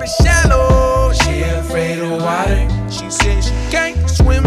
baby 0.00 0.12
shallow. 0.24 1.12
She 1.12 1.42
afraid 1.42 1.98
of 1.98 2.22
water. 2.22 2.68
She 2.90 3.10
says 3.10 3.46
she 3.46 3.70
can't 3.70 4.08
swim. 4.08 4.44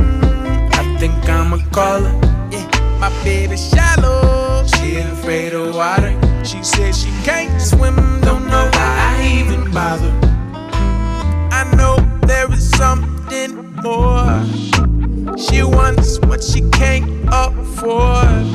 I 0.74 0.98
think 1.00 1.14
I'ma 1.30 1.58
call 1.72 2.02
her. 2.02 2.50
Yeah. 2.52 2.68
My 3.00 3.10
baby 3.24 3.58
shallow. 3.58 4.66
She 4.66 4.98
afraid 4.98 5.54
of 5.54 5.76
water. 5.76 6.14
She 6.44 6.64
says 6.64 7.02
she 7.02 7.12
can't 7.24 7.62
swim. 7.62 7.96
Don't 8.22 8.48
know 8.48 8.70
why 8.74 9.18
I 9.18 9.28
even 9.40 9.72
bother. 9.72 10.14
I 11.52 11.64
know 11.78 11.98
there 12.26 12.52
is 12.52 12.70
something 12.72 13.76
more. 13.84 14.44
She 15.38 15.64
wants 15.64 16.20
what 16.22 16.44
she 16.44 16.62
can't 16.72 17.08
afford. 17.32 18.48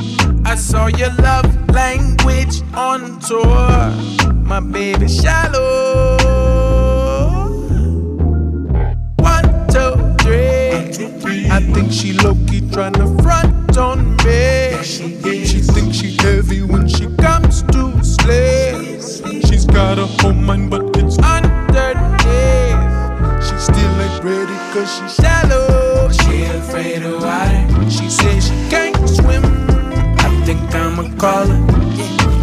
I 0.45 0.55
saw 0.55 0.87
your 0.87 1.13
love 1.15 1.47
language 1.69 2.61
on 2.73 3.19
tour. 3.19 3.93
My 4.43 4.59
baby 4.59 5.07
shallow. 5.07 6.68
I 10.91 11.59
think 11.71 11.91
she 11.91 12.13
low 12.13 12.33
key 12.47 12.61
tryna 12.61 13.21
front 13.21 13.77
on 13.77 14.15
me. 14.25 14.83
She 14.83 15.61
thinks 15.61 15.97
she 15.97 16.17
heavy 16.17 16.63
when 16.63 16.87
she 16.87 17.05
comes 17.17 17.61
to 17.73 18.03
slay. 18.03 18.97
She's 19.45 19.65
got 19.65 19.99
a 19.99 20.07
home 20.07 20.43
mind, 20.45 20.71
but 20.71 20.81
it's 20.97 21.19
underneath. 21.19 22.09
She 23.45 23.55
still 23.59 24.01
ain't 24.01 24.23
ready 24.23 24.57
cause 24.73 24.89
she 24.97 25.21
shallow. 25.21 26.09
She 26.11 26.45
afraid 26.45 27.03
of 27.03 27.21
water. 27.21 27.89
She 27.91 28.09
says 28.09 28.47
she 28.47 28.69
can't 28.71 28.97
swim. 29.07 29.45
I 30.17 30.43
think 30.43 30.73
I'ma 30.73 31.15
call 31.17 31.45
her. 31.45 31.59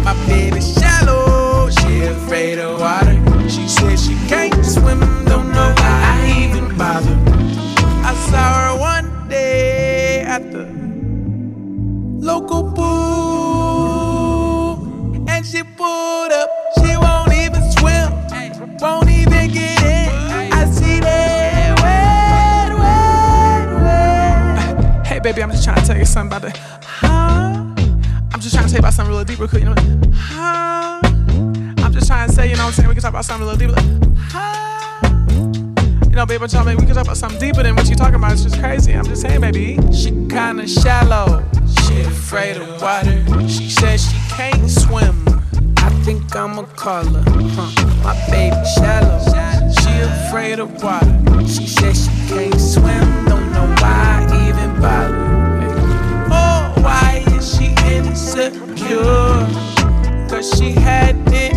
My 0.05 0.13
baby 0.25 0.61
shallow. 0.61 1.69
She 1.69 2.03
afraid 2.03 2.59
of 2.59 2.79
water. 2.79 3.49
She 3.49 3.67
says 3.67 4.05
she 4.07 4.15
can't 4.29 4.65
swim. 4.65 5.01
Don't 5.25 5.51
know 5.51 5.73
why 5.75 6.21
I 6.23 6.47
even 6.47 6.77
bother. 6.77 7.36
Saw 8.29 8.73
her 8.73 8.73
one 8.79 9.27
day 9.29 10.21
at 10.21 10.51
the 10.51 10.65
local 12.19 12.71
pool. 12.71 12.87
And 15.29 15.45
she 15.45 15.63
pulled 15.63 16.31
up. 16.31 16.49
She 16.79 16.97
won't 16.97 17.33
even 17.33 17.61
swim. 17.71 18.11
Won't 18.79 19.09
even 19.09 19.51
get 19.51 19.83
in. 19.83 20.09
I 20.53 20.65
see 20.71 20.99
that 20.99 21.79
wet, 21.81 22.69
wet, 22.77 23.67
wet. 23.81 25.05
Hey, 25.07 25.19
baby, 25.19 25.41
I'm 25.41 25.51
just 25.51 25.63
trying 25.63 25.79
to 25.79 25.85
tell 25.85 25.97
you 25.97 26.05
something 26.05 26.37
about 26.37 26.41
the. 26.51 26.51
Huh? 26.83 27.63
I'm 28.33 28.39
just 28.39 28.53
trying 28.53 28.65
to 28.67 28.71
tell 28.71 28.77
you 28.77 28.79
about 28.79 28.93
something 28.93 29.13
real 29.15 29.23
deep, 29.23 29.39
real 29.39 29.47
quick. 29.47 29.63
You 29.63 29.69
know? 29.69 29.75
Huh? 30.13 31.01
I'm 31.03 31.91
just 31.93 32.07
trying 32.07 32.27
to 32.29 32.35
say, 32.35 32.47
you 32.49 32.55
know 32.55 32.65
what 32.65 32.69
I'm 32.69 32.73
saying? 32.73 32.89
We 32.89 32.95
can 32.95 33.01
talk 33.01 33.11
about 33.11 33.25
something 33.25 33.47
real 33.47 33.57
deep. 33.57 33.71
Like, 33.71 33.85
huh? 34.29 34.76
Know, 36.17 36.25
baby, 36.25 36.47
trying 36.47 36.65
to- 36.65 36.75
we 36.77 36.83
can 36.87 36.95
talk 36.95 37.03
about 37.03 37.15
something 37.15 37.39
deeper 37.39 37.61
than 37.61 37.75
what 37.75 37.85
you're 37.85 37.95
talking 37.95 38.15
about. 38.15 38.31
It's 38.31 38.41
just 38.41 38.59
crazy. 38.59 38.91
I'm 38.91 39.05
just 39.05 39.21
saying, 39.21 39.39
baby. 39.39 39.77
She 39.93 40.09
kinda 40.27 40.67
shallow. 40.67 41.43
She 41.83 42.01
afraid 42.01 42.57
of 42.57 42.81
water. 42.81 43.23
She 43.47 43.69
says 43.69 44.01
she 44.09 44.17
can't 44.35 44.67
swim. 44.67 45.23
I 45.77 45.89
think 46.03 46.35
I'ma 46.35 46.63
call 46.75 47.05
her. 47.05 47.23
Huh. 47.55 47.85
My 48.03 48.15
baby 48.31 48.55
shallow. 48.79 49.19
She 49.79 49.99
afraid 49.99 50.57
of 50.57 50.81
water. 50.81 51.15
She 51.45 51.67
says 51.67 52.05
she 52.05 52.33
can't 52.33 52.59
swim. 52.59 53.25
Don't 53.27 53.53
know 53.53 53.67
why 53.79 54.25
I 54.27 54.49
even 54.49 54.81
bother. 54.81 55.17
Oh, 56.31 56.81
why 56.81 57.23
is 57.35 57.55
she 57.55 57.75
insecure? 57.93 59.45
Cause 60.27 60.51
she 60.57 60.71
had 60.71 61.15
it 61.31 61.56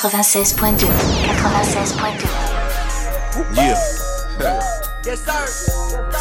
96.2 0.00 0.86
96.2 1.42 3.54
Yeah. 3.54 3.74
yes, 5.04 5.20
sir. 5.26 5.46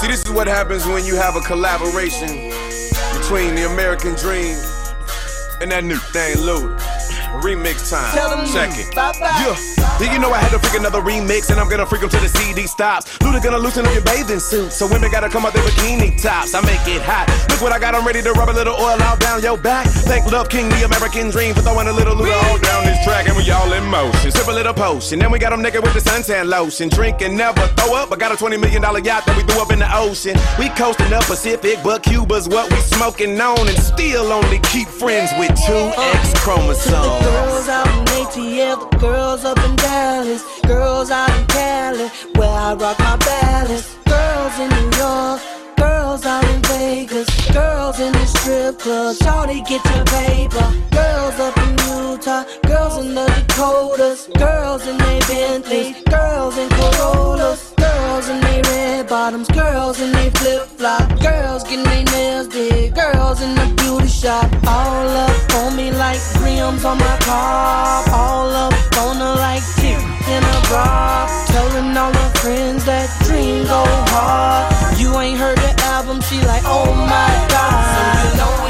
See, 0.01 0.07
this 0.07 0.21
is 0.25 0.31
what 0.31 0.47
happens 0.47 0.85
when 0.85 1.05
you 1.05 1.15
have 1.15 1.37
a 1.37 1.41
collaboration 1.41 2.27
between 3.17 3.55
the 3.55 3.67
American 3.71 4.15
dream 4.15 4.57
and 5.61 5.71
that 5.71 5.83
new 5.85 5.97
thing, 6.11 6.37
Louis. 6.41 6.75
Remix 7.39 7.89
time. 7.89 8.11
Tell 8.15 8.29
them 8.35 8.45
Check 8.51 8.77
it. 8.79 8.93
bye-bye. 8.95 9.19
Yeah. 9.39 9.55
Yeah, 9.99 10.13
you 10.13 10.19
know 10.19 10.31
I 10.31 10.39
had 10.39 10.51
to 10.51 10.59
freak 10.59 10.79
another 10.79 11.01
remix, 11.01 11.49
and 11.51 11.59
I'm 11.59 11.67
gonna 11.69 11.85
freak 11.85 12.01
'em 12.01 12.09
till 12.09 12.21
the 12.21 12.29
CD 12.29 12.65
stops. 12.67 13.05
Luda 13.19 13.41
gonna 13.43 13.57
loosen 13.57 13.85
up 13.85 13.91
your 13.93 14.01
bathing 14.01 14.39
suit, 14.39 14.71
so 14.71 14.87
women 14.87 15.11
gotta 15.11 15.29
come 15.29 15.45
out 15.45 15.53
their 15.53 15.63
bikini 15.63 16.15
tops. 16.21 16.53
I 16.55 16.61
make 16.61 16.79
it 16.87 17.01
hot. 17.01 17.27
Look 17.49 17.61
what 17.61 17.71
I 17.73 17.79
got, 17.79 17.95
I'm 17.95 18.05
ready 18.07 18.21
to 18.23 18.31
rub 18.33 18.49
a 18.49 18.53
little 18.53 18.75
oil 18.75 19.01
out 19.03 19.19
down 19.19 19.41
your 19.43 19.57
back. 19.57 19.87
Thank 20.07 20.31
Love 20.31 20.47
King, 20.49 20.69
the 20.69 20.83
American 20.85 21.29
dream, 21.29 21.53
for 21.53 21.61
throwing 21.61 21.87
a 21.87 21.91
little 21.93 22.15
Luda 22.15 22.39
in 23.79 23.89
motion. 23.89 24.31
Sip 24.31 24.47
a 24.47 24.51
little 24.51 24.73
potion, 24.73 25.19
then 25.19 25.31
we 25.31 25.39
got 25.39 25.49
them 25.49 25.61
naked 25.61 25.81
with 25.81 25.93
the 25.93 25.99
suntan 25.99 26.47
lotion. 26.47 26.89
Drink 26.89 27.21
and 27.21 27.35
never 27.35 27.65
throw 27.77 27.95
up, 27.95 28.11
I 28.11 28.15
got 28.15 28.31
a 28.31 28.35
$20 28.35 28.59
million 28.59 28.81
yacht 28.81 29.25
that 29.25 29.35
we 29.37 29.43
threw 29.43 29.61
up 29.61 29.71
in 29.71 29.79
the 29.79 29.89
ocean. 29.95 30.35
We 30.57 30.69
coasting 30.69 31.09
the 31.09 31.19
Pacific, 31.27 31.79
but 31.83 32.03
Cuba's 32.03 32.47
what 32.47 32.71
we 32.71 32.79
smoking 32.81 33.39
on, 33.39 33.67
and 33.67 33.79
still 33.79 34.31
only 34.31 34.59
keep 34.71 34.87
friends 34.87 35.31
with 35.39 35.53
two 35.65 35.85
X 36.15 36.33
chromosomes. 36.39 37.25
The 37.25 37.31
Girls 37.31 37.67
out 37.69 37.87
in 37.87 38.05
ATL, 38.21 38.91
the 38.91 38.97
girls 38.97 39.45
up 39.45 39.59
in 39.59 39.75
Dallas, 39.75 40.43
girls 40.61 41.11
out 41.11 41.29
in 41.37 41.45
Cali, 41.47 42.07
where 42.35 42.49
I 42.49 42.73
rock 42.73 42.99
my 42.99 43.17
balance. 43.17 43.95
Girls 44.05 44.59
in 44.59 44.69
New 44.69 44.97
York, 44.97 45.41
girls 46.21 46.25
out 46.25 46.55
in 46.55 46.61
Vegas, 46.63 47.51
girls 47.51 47.99
in 47.99 48.11
the 48.11 48.25
strip 48.25 48.79
club. 48.79 49.15
Shawty 49.15 49.65
get 49.67 49.83
your 49.95 50.05
paper. 50.05 50.65
Girls 50.91 51.39
up 51.39 51.57
in 51.57 51.71
Utah, 51.87 52.43
girls 52.67 53.05
in 53.05 53.15
the 53.15 53.25
Dakotas, 53.25 54.27
girls 54.37 54.87
in 54.87 54.97
they 54.97 55.19
Bentleys, 55.27 56.03
girls 56.03 56.57
in 56.57 56.69
Corollas, 56.69 57.73
girls 57.77 58.29
in 58.29 58.41
their 58.41 58.63
red 58.63 59.07
bottoms, 59.07 59.47
girls 59.49 60.01
in 60.01 60.11
their 60.11 60.31
flip 60.31 60.67
flop, 60.67 61.07
girls 61.21 61.63
getting 61.63 61.83
their 61.83 62.03
nails 62.05 62.47
did, 62.47 62.95
girls 62.95 63.41
in 63.41 63.55
the 63.55 63.67
beauty 63.77 64.07
shop. 64.07 64.49
All 64.67 65.07
up 65.07 65.55
on 65.55 65.75
me 65.75 65.91
like 65.91 66.19
rims 66.41 66.83
on 66.85 66.97
my 66.97 67.17
car, 67.21 68.03
all 68.11 68.49
up 68.49 68.73
on 68.97 69.17
her 69.17 69.35
like 69.35 69.63
teeth 69.77 70.27
in 70.27 70.43
a 70.43 70.61
bra. 70.67 71.27
Telling 71.47 71.95
all 71.97 72.13
her 72.13 72.31
friends 72.39 72.85
that 72.85 73.09
dream 73.25 73.63
go 73.65 73.83
hard. 74.11 74.68
You 74.99 75.17
ain't 75.17 75.39
heard 75.39 75.57
the 75.57 75.73
album, 75.85 76.19
she 76.19 76.41
like, 76.41 76.63
oh 76.65 76.93
my 76.93 77.31
god. 77.47 77.83
So 77.95 78.01
you 78.27 78.37
know 78.37 78.68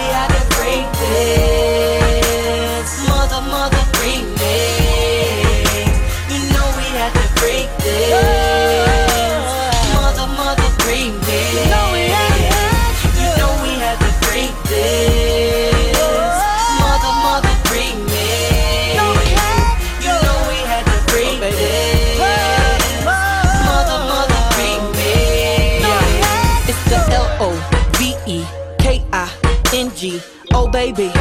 Oh 30.54 30.68
baby, 30.68 31.12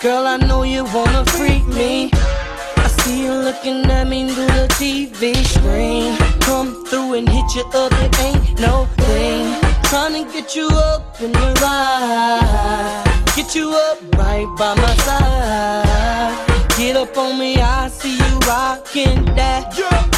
girl, 0.00 0.26
I 0.26 0.36
know 0.36 0.62
you 0.62 0.84
wanna 0.84 1.24
freak 1.26 1.66
me. 1.66 2.10
I 2.12 2.86
see 3.00 3.24
you 3.24 3.32
looking 3.32 3.84
at 3.90 4.06
me 4.06 4.30
through 4.32 4.46
the 4.46 4.68
TV 4.78 5.34
screen. 5.44 6.16
Come 6.40 6.84
through 6.86 7.14
and 7.14 7.28
hit 7.28 7.54
you 7.54 7.64
up, 7.74 7.92
it 8.04 8.18
ain't 8.20 8.60
no 8.60 8.86
thing. 9.06 9.60
Trying 9.84 10.24
to 10.24 10.32
get 10.32 10.54
you 10.54 10.68
up 10.68 11.20
in 11.20 11.32
the 11.32 11.58
ride. 11.62 13.04
Get 13.36 13.54
you 13.54 13.70
up 13.70 13.98
right 14.16 14.48
by 14.58 14.74
my 14.74 14.94
side. 15.06 16.76
Get 16.76 16.96
up 16.96 17.16
on 17.16 17.38
me, 17.38 17.56
I 17.56 17.88
see 17.88 18.16
you 18.16 18.38
rocking 18.46 19.24
that. 19.36 19.58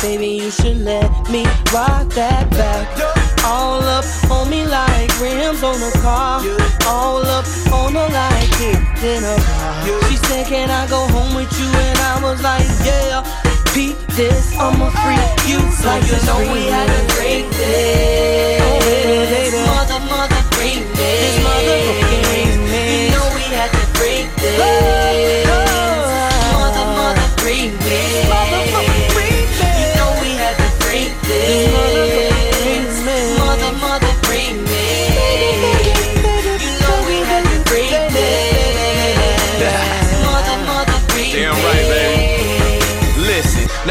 Baby, 0.02 0.28
you 0.28 0.50
should 0.50 0.78
let 0.78 1.10
me 1.30 1.44
rock 1.74 2.08
that 2.14 2.50
back. 2.50 2.88
All 2.98 3.19
up 7.96 8.10
like 8.12 8.50
kids 8.58 9.02
in 9.02 9.24
a 9.24 9.36
bar. 9.36 10.08
She 10.08 10.16
said, 10.16 10.46
Can 10.46 10.70
I 10.70 10.86
go 10.88 11.06
home 11.08 11.34
with 11.34 11.52
you? 11.58 11.66
And 11.66 11.98
I 11.98 12.20
was 12.22 12.42
like, 12.42 12.66
Yeah. 12.84 13.24
Peep 13.74 13.96
this, 14.18 14.56
I'ma 14.58 14.90
freak 14.90 15.48
you. 15.48 15.62
Like 15.86 16.02
you 16.10 16.18
know 16.26 16.40
we 16.52 16.66
had 16.66 16.90
to 16.90 17.14
break 17.14 17.48
this. 17.50 18.58
Mother, 19.66 20.00
mother, 20.10 20.49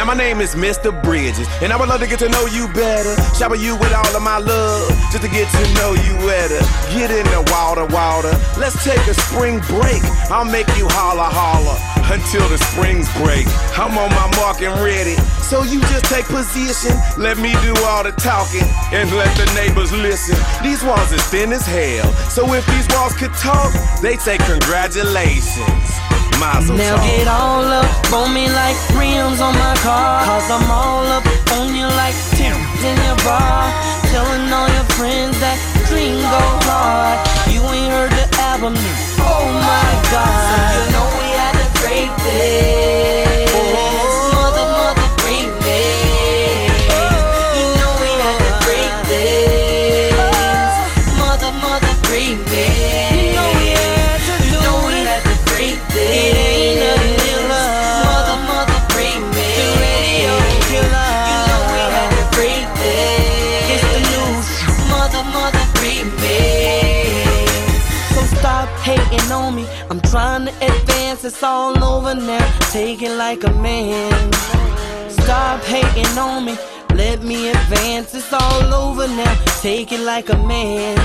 my 0.10 0.16
name 0.16 0.42
is 0.42 0.56
Mr. 0.56 0.90
Bridges, 1.04 1.48
and 1.62 1.72
I 1.72 1.78
would 1.78 1.88
love 1.88 2.02
to 2.02 2.08
get 2.08 2.18
to 2.18 2.30
know 2.30 2.48
you 2.48 2.68
better. 2.74 3.14
Shower 3.38 3.54
you 3.54 3.78
with 3.78 3.94
all 3.94 4.10
of 4.10 4.24
my 4.24 4.40
love, 4.40 4.90
just 5.14 5.22
to 5.22 5.30
get 5.30 5.46
to 5.54 5.64
know 5.78 5.94
you 5.94 6.18
better. 6.26 6.58
Get 6.98 7.14
in 7.14 7.30
the 7.30 7.46
water, 7.54 7.86
water. 7.94 8.34
Let's 8.58 8.74
take 8.84 9.06
a 9.06 9.14
spring 9.14 9.62
break. 9.70 10.02
I'll 10.34 10.50
make 10.50 10.66
you 10.82 10.90
holler, 10.90 11.30
holler 11.30 11.78
until 12.10 12.42
the 12.50 12.58
springs 12.58 13.06
break. 13.22 13.46
I'm 13.78 13.94
on 14.02 14.10
my 14.10 14.26
mark 14.42 14.66
and 14.66 14.74
ready. 14.82 15.14
So 15.46 15.62
you 15.62 15.80
just 15.94 16.06
take 16.06 16.26
position, 16.26 16.98
let 17.22 17.38
me 17.38 17.54
do 17.62 17.78
all 17.86 18.02
the 18.02 18.14
talking, 18.18 18.66
and 18.90 19.06
let 19.14 19.30
the 19.38 19.46
neighbors 19.54 19.94
listen. 19.94 20.34
These 20.66 20.82
walls 20.82 21.12
is 21.12 21.22
thin 21.30 21.54
as 21.54 21.68
hell, 21.70 22.10
so 22.34 22.52
if 22.56 22.66
these 22.66 22.88
walls 22.98 23.14
could 23.14 23.34
talk, 23.38 23.70
they'd 24.02 24.20
say 24.20 24.40
congratulations. 24.50 26.09
Mazel 26.40 26.76
Now 26.78 26.96
tov. 26.96 27.04
get 27.04 27.28
all 27.28 27.68
up 27.68 28.14
on 28.14 28.34
me 28.34 28.48
like 28.48 28.78
rims 28.96 29.42
on 29.42 29.54
my 29.54 29.76
car. 29.84 30.24
Cause 30.26 30.50
I'm 30.50 30.72
all 30.72 31.06
up 31.12 31.26
on 31.60 31.76
you 31.76 31.88
like 32.00 32.16
Tim's 32.40 32.82
in 32.84 32.96
your 33.04 33.20
bra. 33.28 33.68
Telling 34.12 34.48
all 34.52 34.70
your 34.72 34.88
friends 34.96 35.38
that 35.44 35.60
dream 35.88 36.16
go 36.16 36.44
hard. 36.66 37.20
You 37.52 37.62
ain't 37.76 37.92
heard 37.92 38.12
the 38.12 38.28
album, 38.40 38.74
oh 39.20 39.46
my 39.70 39.92
god. 40.10 40.48
So 40.48 40.58
you 40.80 40.86
know 40.96 41.08
we 41.20 41.28
had 41.36 41.54
to 41.60 41.68
break 41.84 42.10
this. 42.24 43.19
Advance. 70.62 71.24
It's 71.24 71.44
all 71.44 71.84
over 71.84 72.16
now. 72.16 72.60
Take 72.72 73.02
it 73.02 73.16
like 73.16 73.44
a 73.44 73.52
man. 73.54 74.32
Stop 75.10 75.62
hating 75.64 76.18
on 76.18 76.46
me. 76.46 76.58
Let 76.94 77.24
me 77.24 77.50
advance. 77.50 78.14
It's 78.14 78.32
all 78.34 78.74
over 78.74 79.08
now. 79.08 79.36
Take 79.62 79.92
it 79.92 80.02
like 80.02 80.30
a 80.30 80.38
man. 80.38 80.98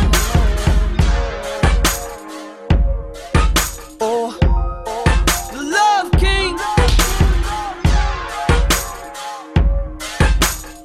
Oh, 4.00 4.36
Love 5.54 6.10
King. 6.12 6.56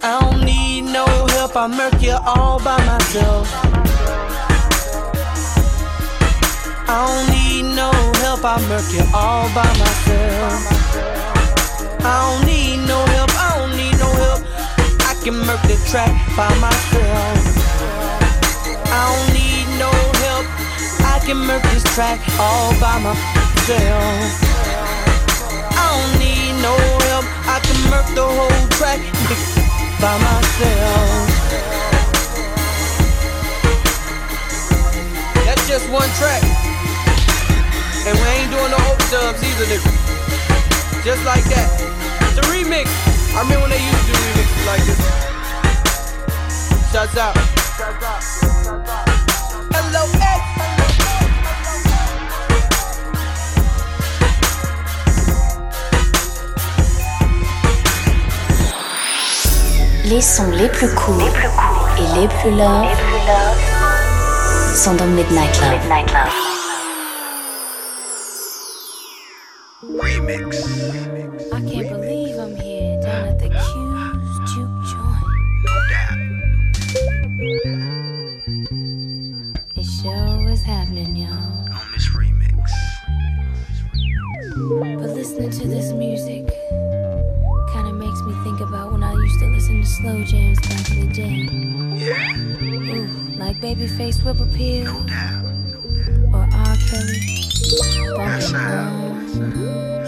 I 0.01 0.19
don't 0.21 0.41
need 0.43 0.81
no 0.81 1.05
help. 1.05 1.55
I 1.55 1.67
murk 1.67 2.01
you 2.01 2.17
all 2.25 2.59
by 2.63 2.77
myself. 2.85 3.68
I 6.91 7.05
don't 7.05 7.29
need 7.29 7.75
no 7.75 7.91
help. 8.17 8.41
I 8.43 8.57
murk 8.67 8.89
you 8.91 9.05
all 9.13 9.45
by 9.53 9.69
myself. 9.77 10.57
I 12.01 12.17
don't 12.25 12.41
need 12.49 12.81
no 12.89 13.05
help. 13.13 13.29
I 13.37 13.61
don't 13.61 13.77
need 13.77 13.93
no 14.01 14.09
help. 14.09 14.41
I 15.05 15.13
can 15.21 15.37
murk 15.37 15.61
the 15.69 15.77
track 15.85 16.09
by 16.33 16.49
myself. 16.57 17.45
I 18.89 19.01
don't 19.05 19.29
need 19.37 19.69
no 19.77 19.91
help. 20.25 20.49
I 21.05 21.21
can 21.21 21.37
murk 21.45 21.61
this 21.69 21.85
track 21.93 22.17
all 22.41 22.73
by 22.81 22.97
myself. 23.05 24.33
I 25.77 25.85
don't 25.93 26.13
need 26.17 26.57
no 26.65 26.73
help. 27.05 27.25
I 27.45 27.61
can 27.61 27.79
murk 27.93 28.07
the 28.17 28.25
whole 28.25 28.65
track 28.81 28.97
by 30.01 30.17
myself. 30.25 31.29
That's 35.45 35.67
just 35.67 35.87
one 35.91 36.09
track. 36.17 36.68
And 38.07 38.15
we 38.17 38.27
ain't 38.27 38.51
doing 38.51 38.71
no 38.71 38.77
overdubs 38.77 39.43
either, 39.43 39.65
nigga. 39.65 39.91
Just 41.03 41.23
like 41.25 41.43
that. 41.51 41.67
It's 42.29 42.37
a 42.37 42.41
remix. 42.51 42.87
I 43.35 43.41
remember 43.41 43.61
when 43.61 43.71
they 43.71 43.81
used 43.83 43.99
to 43.99 44.11
do 44.11 44.13
remixes 44.27 44.65
like 44.65 44.83
this. 44.85 44.99
Shouts 46.91 47.17
out. 47.17 47.35
X. 47.35 48.49
Les 60.05 60.21
sons 60.21 60.49
les 60.51 60.69
plus 60.69 60.89
courts 60.95 61.21
et 61.97 62.19
les 62.19 62.27
plus 62.27 62.51
love 62.51 62.87
sont 64.73 64.95
dans 64.95 65.05
Midnight 65.05 65.61
Love. 65.61 66.58
Love. 70.29 70.53
I 71.51 71.59
can't 71.61 71.89
believe 71.89 72.37
I'm 72.37 72.55
here 72.55 73.01
down 73.01 73.29
at 73.29 73.39
the 73.39 73.49
Q's 73.49 74.53
Jook 74.53 74.69
Joint. 74.85 75.25
It 79.75 79.85
sure 79.85 80.49
is 80.51 80.61
happening, 80.61 81.15
y'all. 81.15 81.31
On 81.73 81.91
this 81.93 82.09
remix. 82.09 82.69
But 84.99 85.09
listening 85.15 85.49
to 85.49 85.67
this 85.67 85.93
music 85.93 86.45
kinda 87.73 87.93
makes 87.93 88.21
me 88.21 88.35
think 88.43 88.59
about 88.59 88.91
when 88.91 89.01
I 89.01 89.13
used 89.13 89.39
to 89.39 89.47
listen 89.47 89.81
to 89.81 89.87
slow 89.87 90.23
jams 90.25 90.59
back 90.59 90.91
in 90.91 91.07
the 91.07 91.13
day. 91.15 91.49
Ooh, 92.93 93.09
like 93.39 93.59
Babyface 93.59 94.23
Whip 94.23 94.39
Appeal. 94.39 94.95
Or 96.31 96.47
R. 96.53 96.75
Kelly. 96.87 97.39
On. 98.15 99.98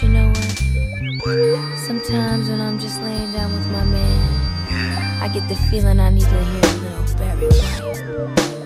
You 0.00 0.08
know 0.10 0.28
what? 0.28 1.78
Sometimes 1.78 2.48
when 2.48 2.60
I'm 2.60 2.78
just 2.78 3.02
laying 3.02 3.32
down 3.32 3.52
with 3.52 3.66
my 3.66 3.82
man, 3.82 5.20
I 5.20 5.26
get 5.26 5.48
the 5.48 5.56
feeling 5.56 5.98
I 5.98 6.08
need 6.10 6.22
to 6.22 6.28
hear 6.28 6.60
a 6.60 6.72
little 6.76 7.16
Barry 7.16 7.46
White. 7.48 8.57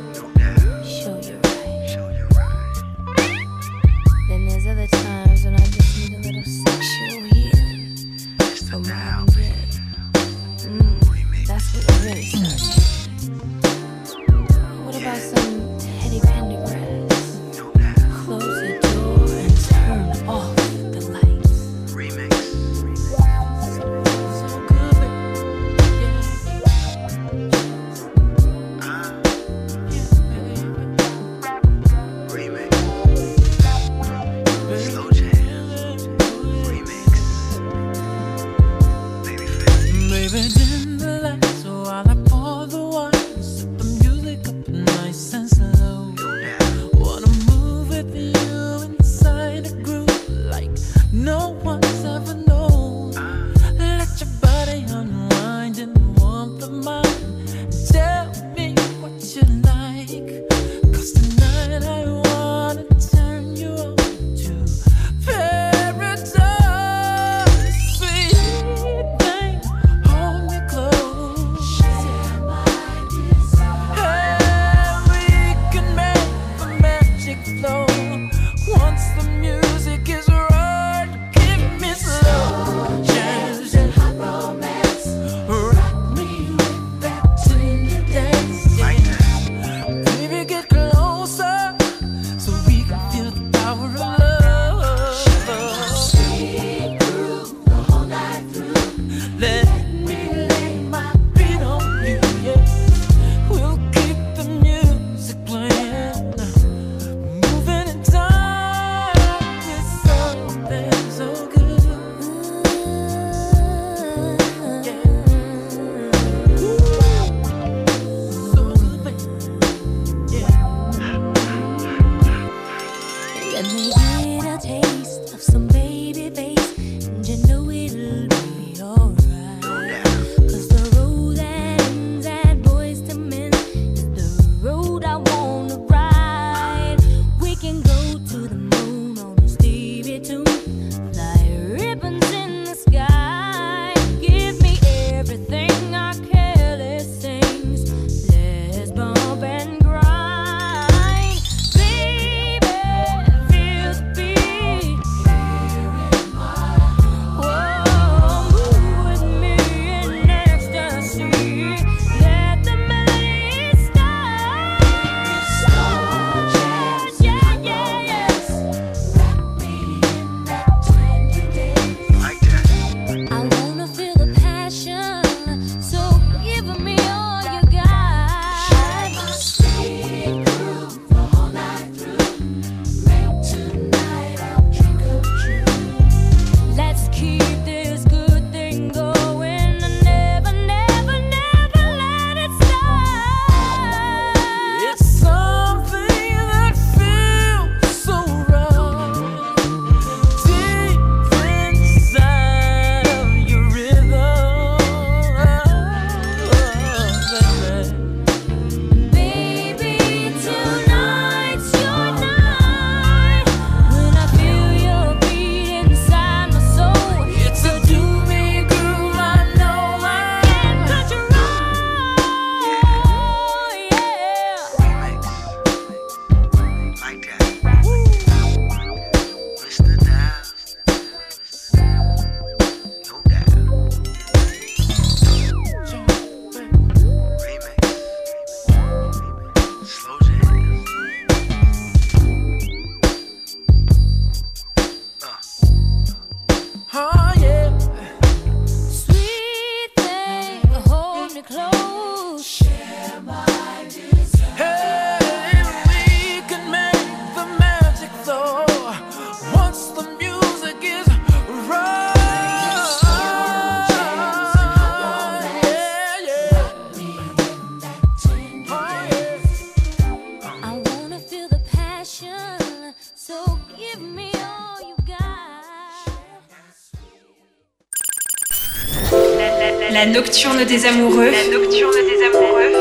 Nocturne 280.32 280.64
des 280.64 280.86
amoureux. 280.86 281.30
La 281.30 281.46
nocturne 281.46 281.92
des 282.08 282.24
amoureux. 282.24 282.72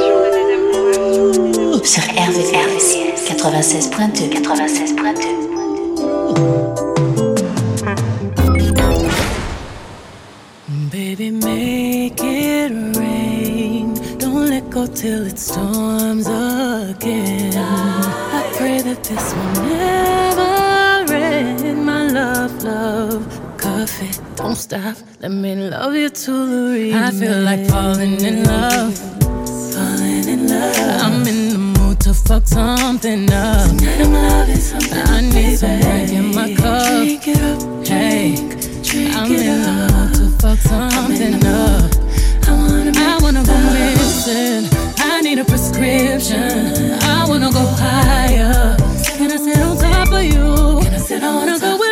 Sur 1.84 2.04
RVCS 2.04 3.12
96.2 3.28 4.30
96.2 4.42 4.92
Baby, 10.90 11.32
make 11.32 12.24
it 12.24 12.72
rain. 12.98 13.96
Don't 14.18 14.50
let 14.50 14.70
go 14.70 14.88
till 14.88 15.28
it 15.28 15.38
storms 15.38 16.28
again. 16.28 17.54
I 17.58 18.44
pray 18.56 18.82
that 18.82 19.04
this 19.04 19.34
will 19.34 19.51
stop. 24.72 24.96
Let 25.20 25.32
me 25.32 25.54
love 25.70 25.96
you 25.96 26.10
to 26.10 26.32
the 26.32 26.92
end. 26.94 27.06
I 27.06 27.12
feel 27.12 27.42
like 27.42 27.68
falling 27.68 28.22
in 28.22 28.46
love. 28.46 28.98
Falling 29.74 30.28
in 30.34 30.48
love. 30.48 31.02
I'm 31.06 31.28
in 31.28 31.50
the 31.50 31.58
mood 31.58 32.00
to 32.02 32.14
fuck 32.14 32.48
something 32.48 33.30
up. 33.34 33.68
Tonight 33.68 34.00
I'm 34.00 34.14
loving 34.14 34.56
something. 34.56 35.04
I 35.16 35.22
need 35.22 35.58
some 35.58 35.78
drink 35.82 36.12
in 36.14 36.34
my 36.34 36.56
cup. 36.56 36.88
Drink 36.88 37.28
it 37.28 37.42
up, 37.42 37.86
Hey, 37.86 38.36
drink 38.82 39.14
I'm 39.14 39.32
it 39.34 39.46
in 39.52 39.60
the 39.68 39.76
mood 39.92 40.12
to 40.20 40.26
fuck 40.40 40.60
something 40.60 41.36
up. 41.46 41.92
I 42.48 42.52
wanna, 42.56 42.94
I 42.96 43.20
wanna 43.22 43.44
go 43.44 43.58
missing. 43.76 44.70
I 45.00 45.20
need 45.20 45.40
a 45.40 45.44
prescription. 45.44 46.96
I 47.04 47.26
wanna 47.28 47.52
go 47.52 47.66
higher. 47.76 48.78
Can 49.18 49.32
I 49.32 49.36
sit 49.36 49.60
on 49.60 49.78
top 49.78 50.14
of 50.14 50.24
you? 50.24 50.80
Can 50.84 50.94
I 50.94 50.98
sit 50.98 51.24
I 51.24 51.36
wanna 51.36 51.60
go 51.60 51.78
where 51.78 51.91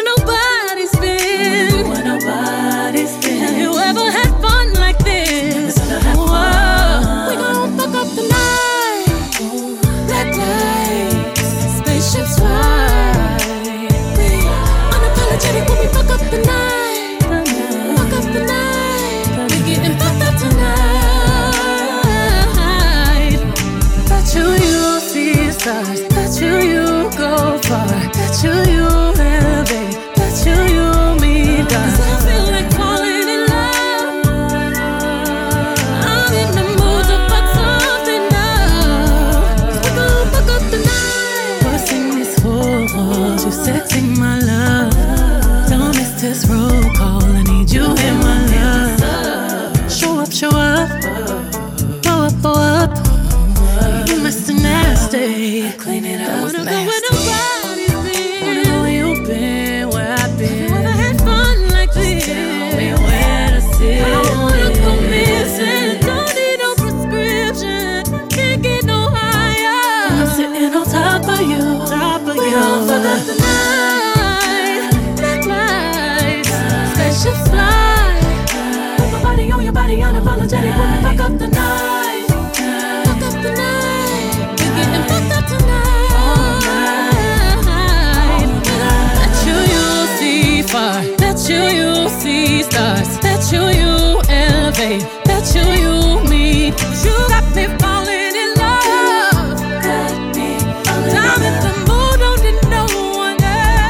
see 92.09 92.63
stars. 92.63 93.17
Bet 93.19 93.51
you 93.51 93.63
you 93.79 94.21
elevate. 94.29 95.05
Bet 95.25 95.45
you 95.55 95.65
you 95.83 95.95
meet. 96.29 96.73
You 97.03 97.15
got 97.29 97.45
me 97.55 97.65
falling 97.79 98.35
in 98.43 98.51
love. 98.57 99.57
Got 99.85 100.13
me 100.35 100.49
falling 100.85 101.17
I'm 101.17 101.41
in 101.49 101.55
the 101.65 101.73
mood, 101.87 102.17
don't 102.23 102.39
need 102.43 102.59
no 102.69 102.83
one 103.25 103.41
else. 103.43 103.81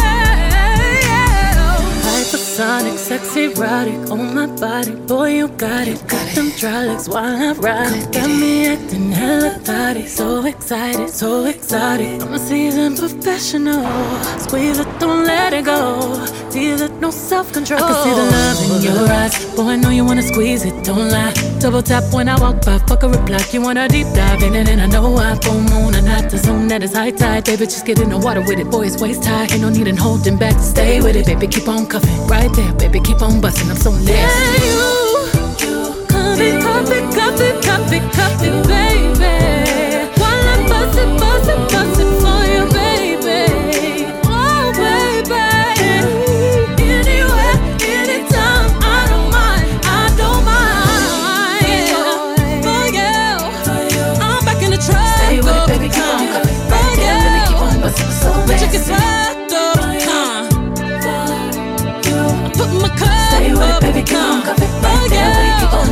Hypersonic, 2.06 2.98
sexy, 2.98 3.44
erotic 3.46 4.12
on 4.12 4.34
my 4.36 4.48
body. 4.48 4.94
Boy, 5.08 5.30
you 5.40 5.48
got 5.48 5.88
it. 5.88 6.00
Got 6.08 6.36
them 6.36 6.50
dry 6.58 6.86
legs 6.86 7.08
while 7.08 7.26
I 7.26 7.52
ride 7.54 7.94
it. 7.94 8.12
Got 8.12 8.30
me 8.30 8.68
acting 9.20 9.28
hella 9.28 9.50
thotty. 9.60 10.08
So 10.08 10.46
excited, 10.46 11.10
so 11.10 11.46
excited. 11.46 12.22
I'm 12.22 12.34
a 12.34 12.40
seasoned 12.40 12.98
professional. 12.98 13.84
Squeeze 14.40 14.80
it, 14.80 14.88
don't 15.00 15.26
let 15.26 15.54
it 15.54 15.66
go. 15.66 16.26
Feel 16.52 16.82
it, 16.82 16.92
no 17.00 17.12
self 17.12 17.52
control. 17.54 17.84
I 17.84 17.88
can 17.88 18.04
see 18.04 18.10
the 18.10 18.26
love 18.32 18.60
in 18.64 18.82
your 18.82 19.12
eyes. 19.12 19.56
Boy, 19.56 19.64
I 19.64 19.76
know 19.76 19.90
you 19.90 20.06
wanna 20.06 20.24
squeeze 20.24 20.66
it, 20.66 20.84
don't 20.84 21.10
lie. 21.10 21.34
Double 21.60 21.82
tap 21.82 22.04
when 22.14 22.28
I 22.30 22.40
walk 22.40 22.66
by, 22.66 22.80
fuck 22.80 23.04
a 23.04 23.10
reply. 23.10 23.40
You 23.52 23.62
wanna 23.62 23.88
deep 23.88 24.08
dive 24.14 24.44
in 24.44 24.56
it, 24.56 24.70
and 24.70 24.82
I 24.82 24.88
know 24.88 25.18
I 25.18 25.36
full 25.36 25.62
moon 25.62 25.96
and 25.96 26.06
not 26.06 26.30
the 26.30 26.38
zone 26.38 26.68
that 26.70 26.84
is 26.84 26.94
high 26.94 27.12
tide. 27.12 27.46
Baby, 27.46 27.66
just 27.66 27.86
get 27.86 28.00
in 28.00 28.10
the 28.10 28.18
water 28.18 28.42
with 28.42 28.60
it, 28.60 28.70
boy, 28.70 28.86
it's 28.86 29.02
waist 29.02 29.26
high. 29.26 29.48
Ain't 29.52 29.62
no 29.62 29.70
need 29.70 29.88
in 29.88 29.98
holding 29.98 30.38
back 30.38 30.60
stay 30.60 31.02
with 31.02 31.16
it, 31.16 31.26
baby. 31.26 31.48
Keep 31.48 31.68
on 31.68 31.86
cuffing 31.88 32.28
right 32.28 32.52
there, 32.54 32.74
baby. 32.74 33.00
Keep 33.00 33.22
on 33.22 33.42
busting. 33.42 33.70
I'm 33.70 33.78
so 33.78 33.92
nasty. 33.92 34.12
Yeah, 34.12 34.56
you, 34.58 34.66
you, 34.66 34.80
come 34.80 35.06
it, 35.06 35.09
cup 36.80 36.92
it, 36.92 37.14
cup 37.14 37.40
it, 37.40 37.64
cup 37.64 37.92
it, 37.92 38.14
cup 38.14 38.42
it, 38.42 38.68
baby. 38.68 39.69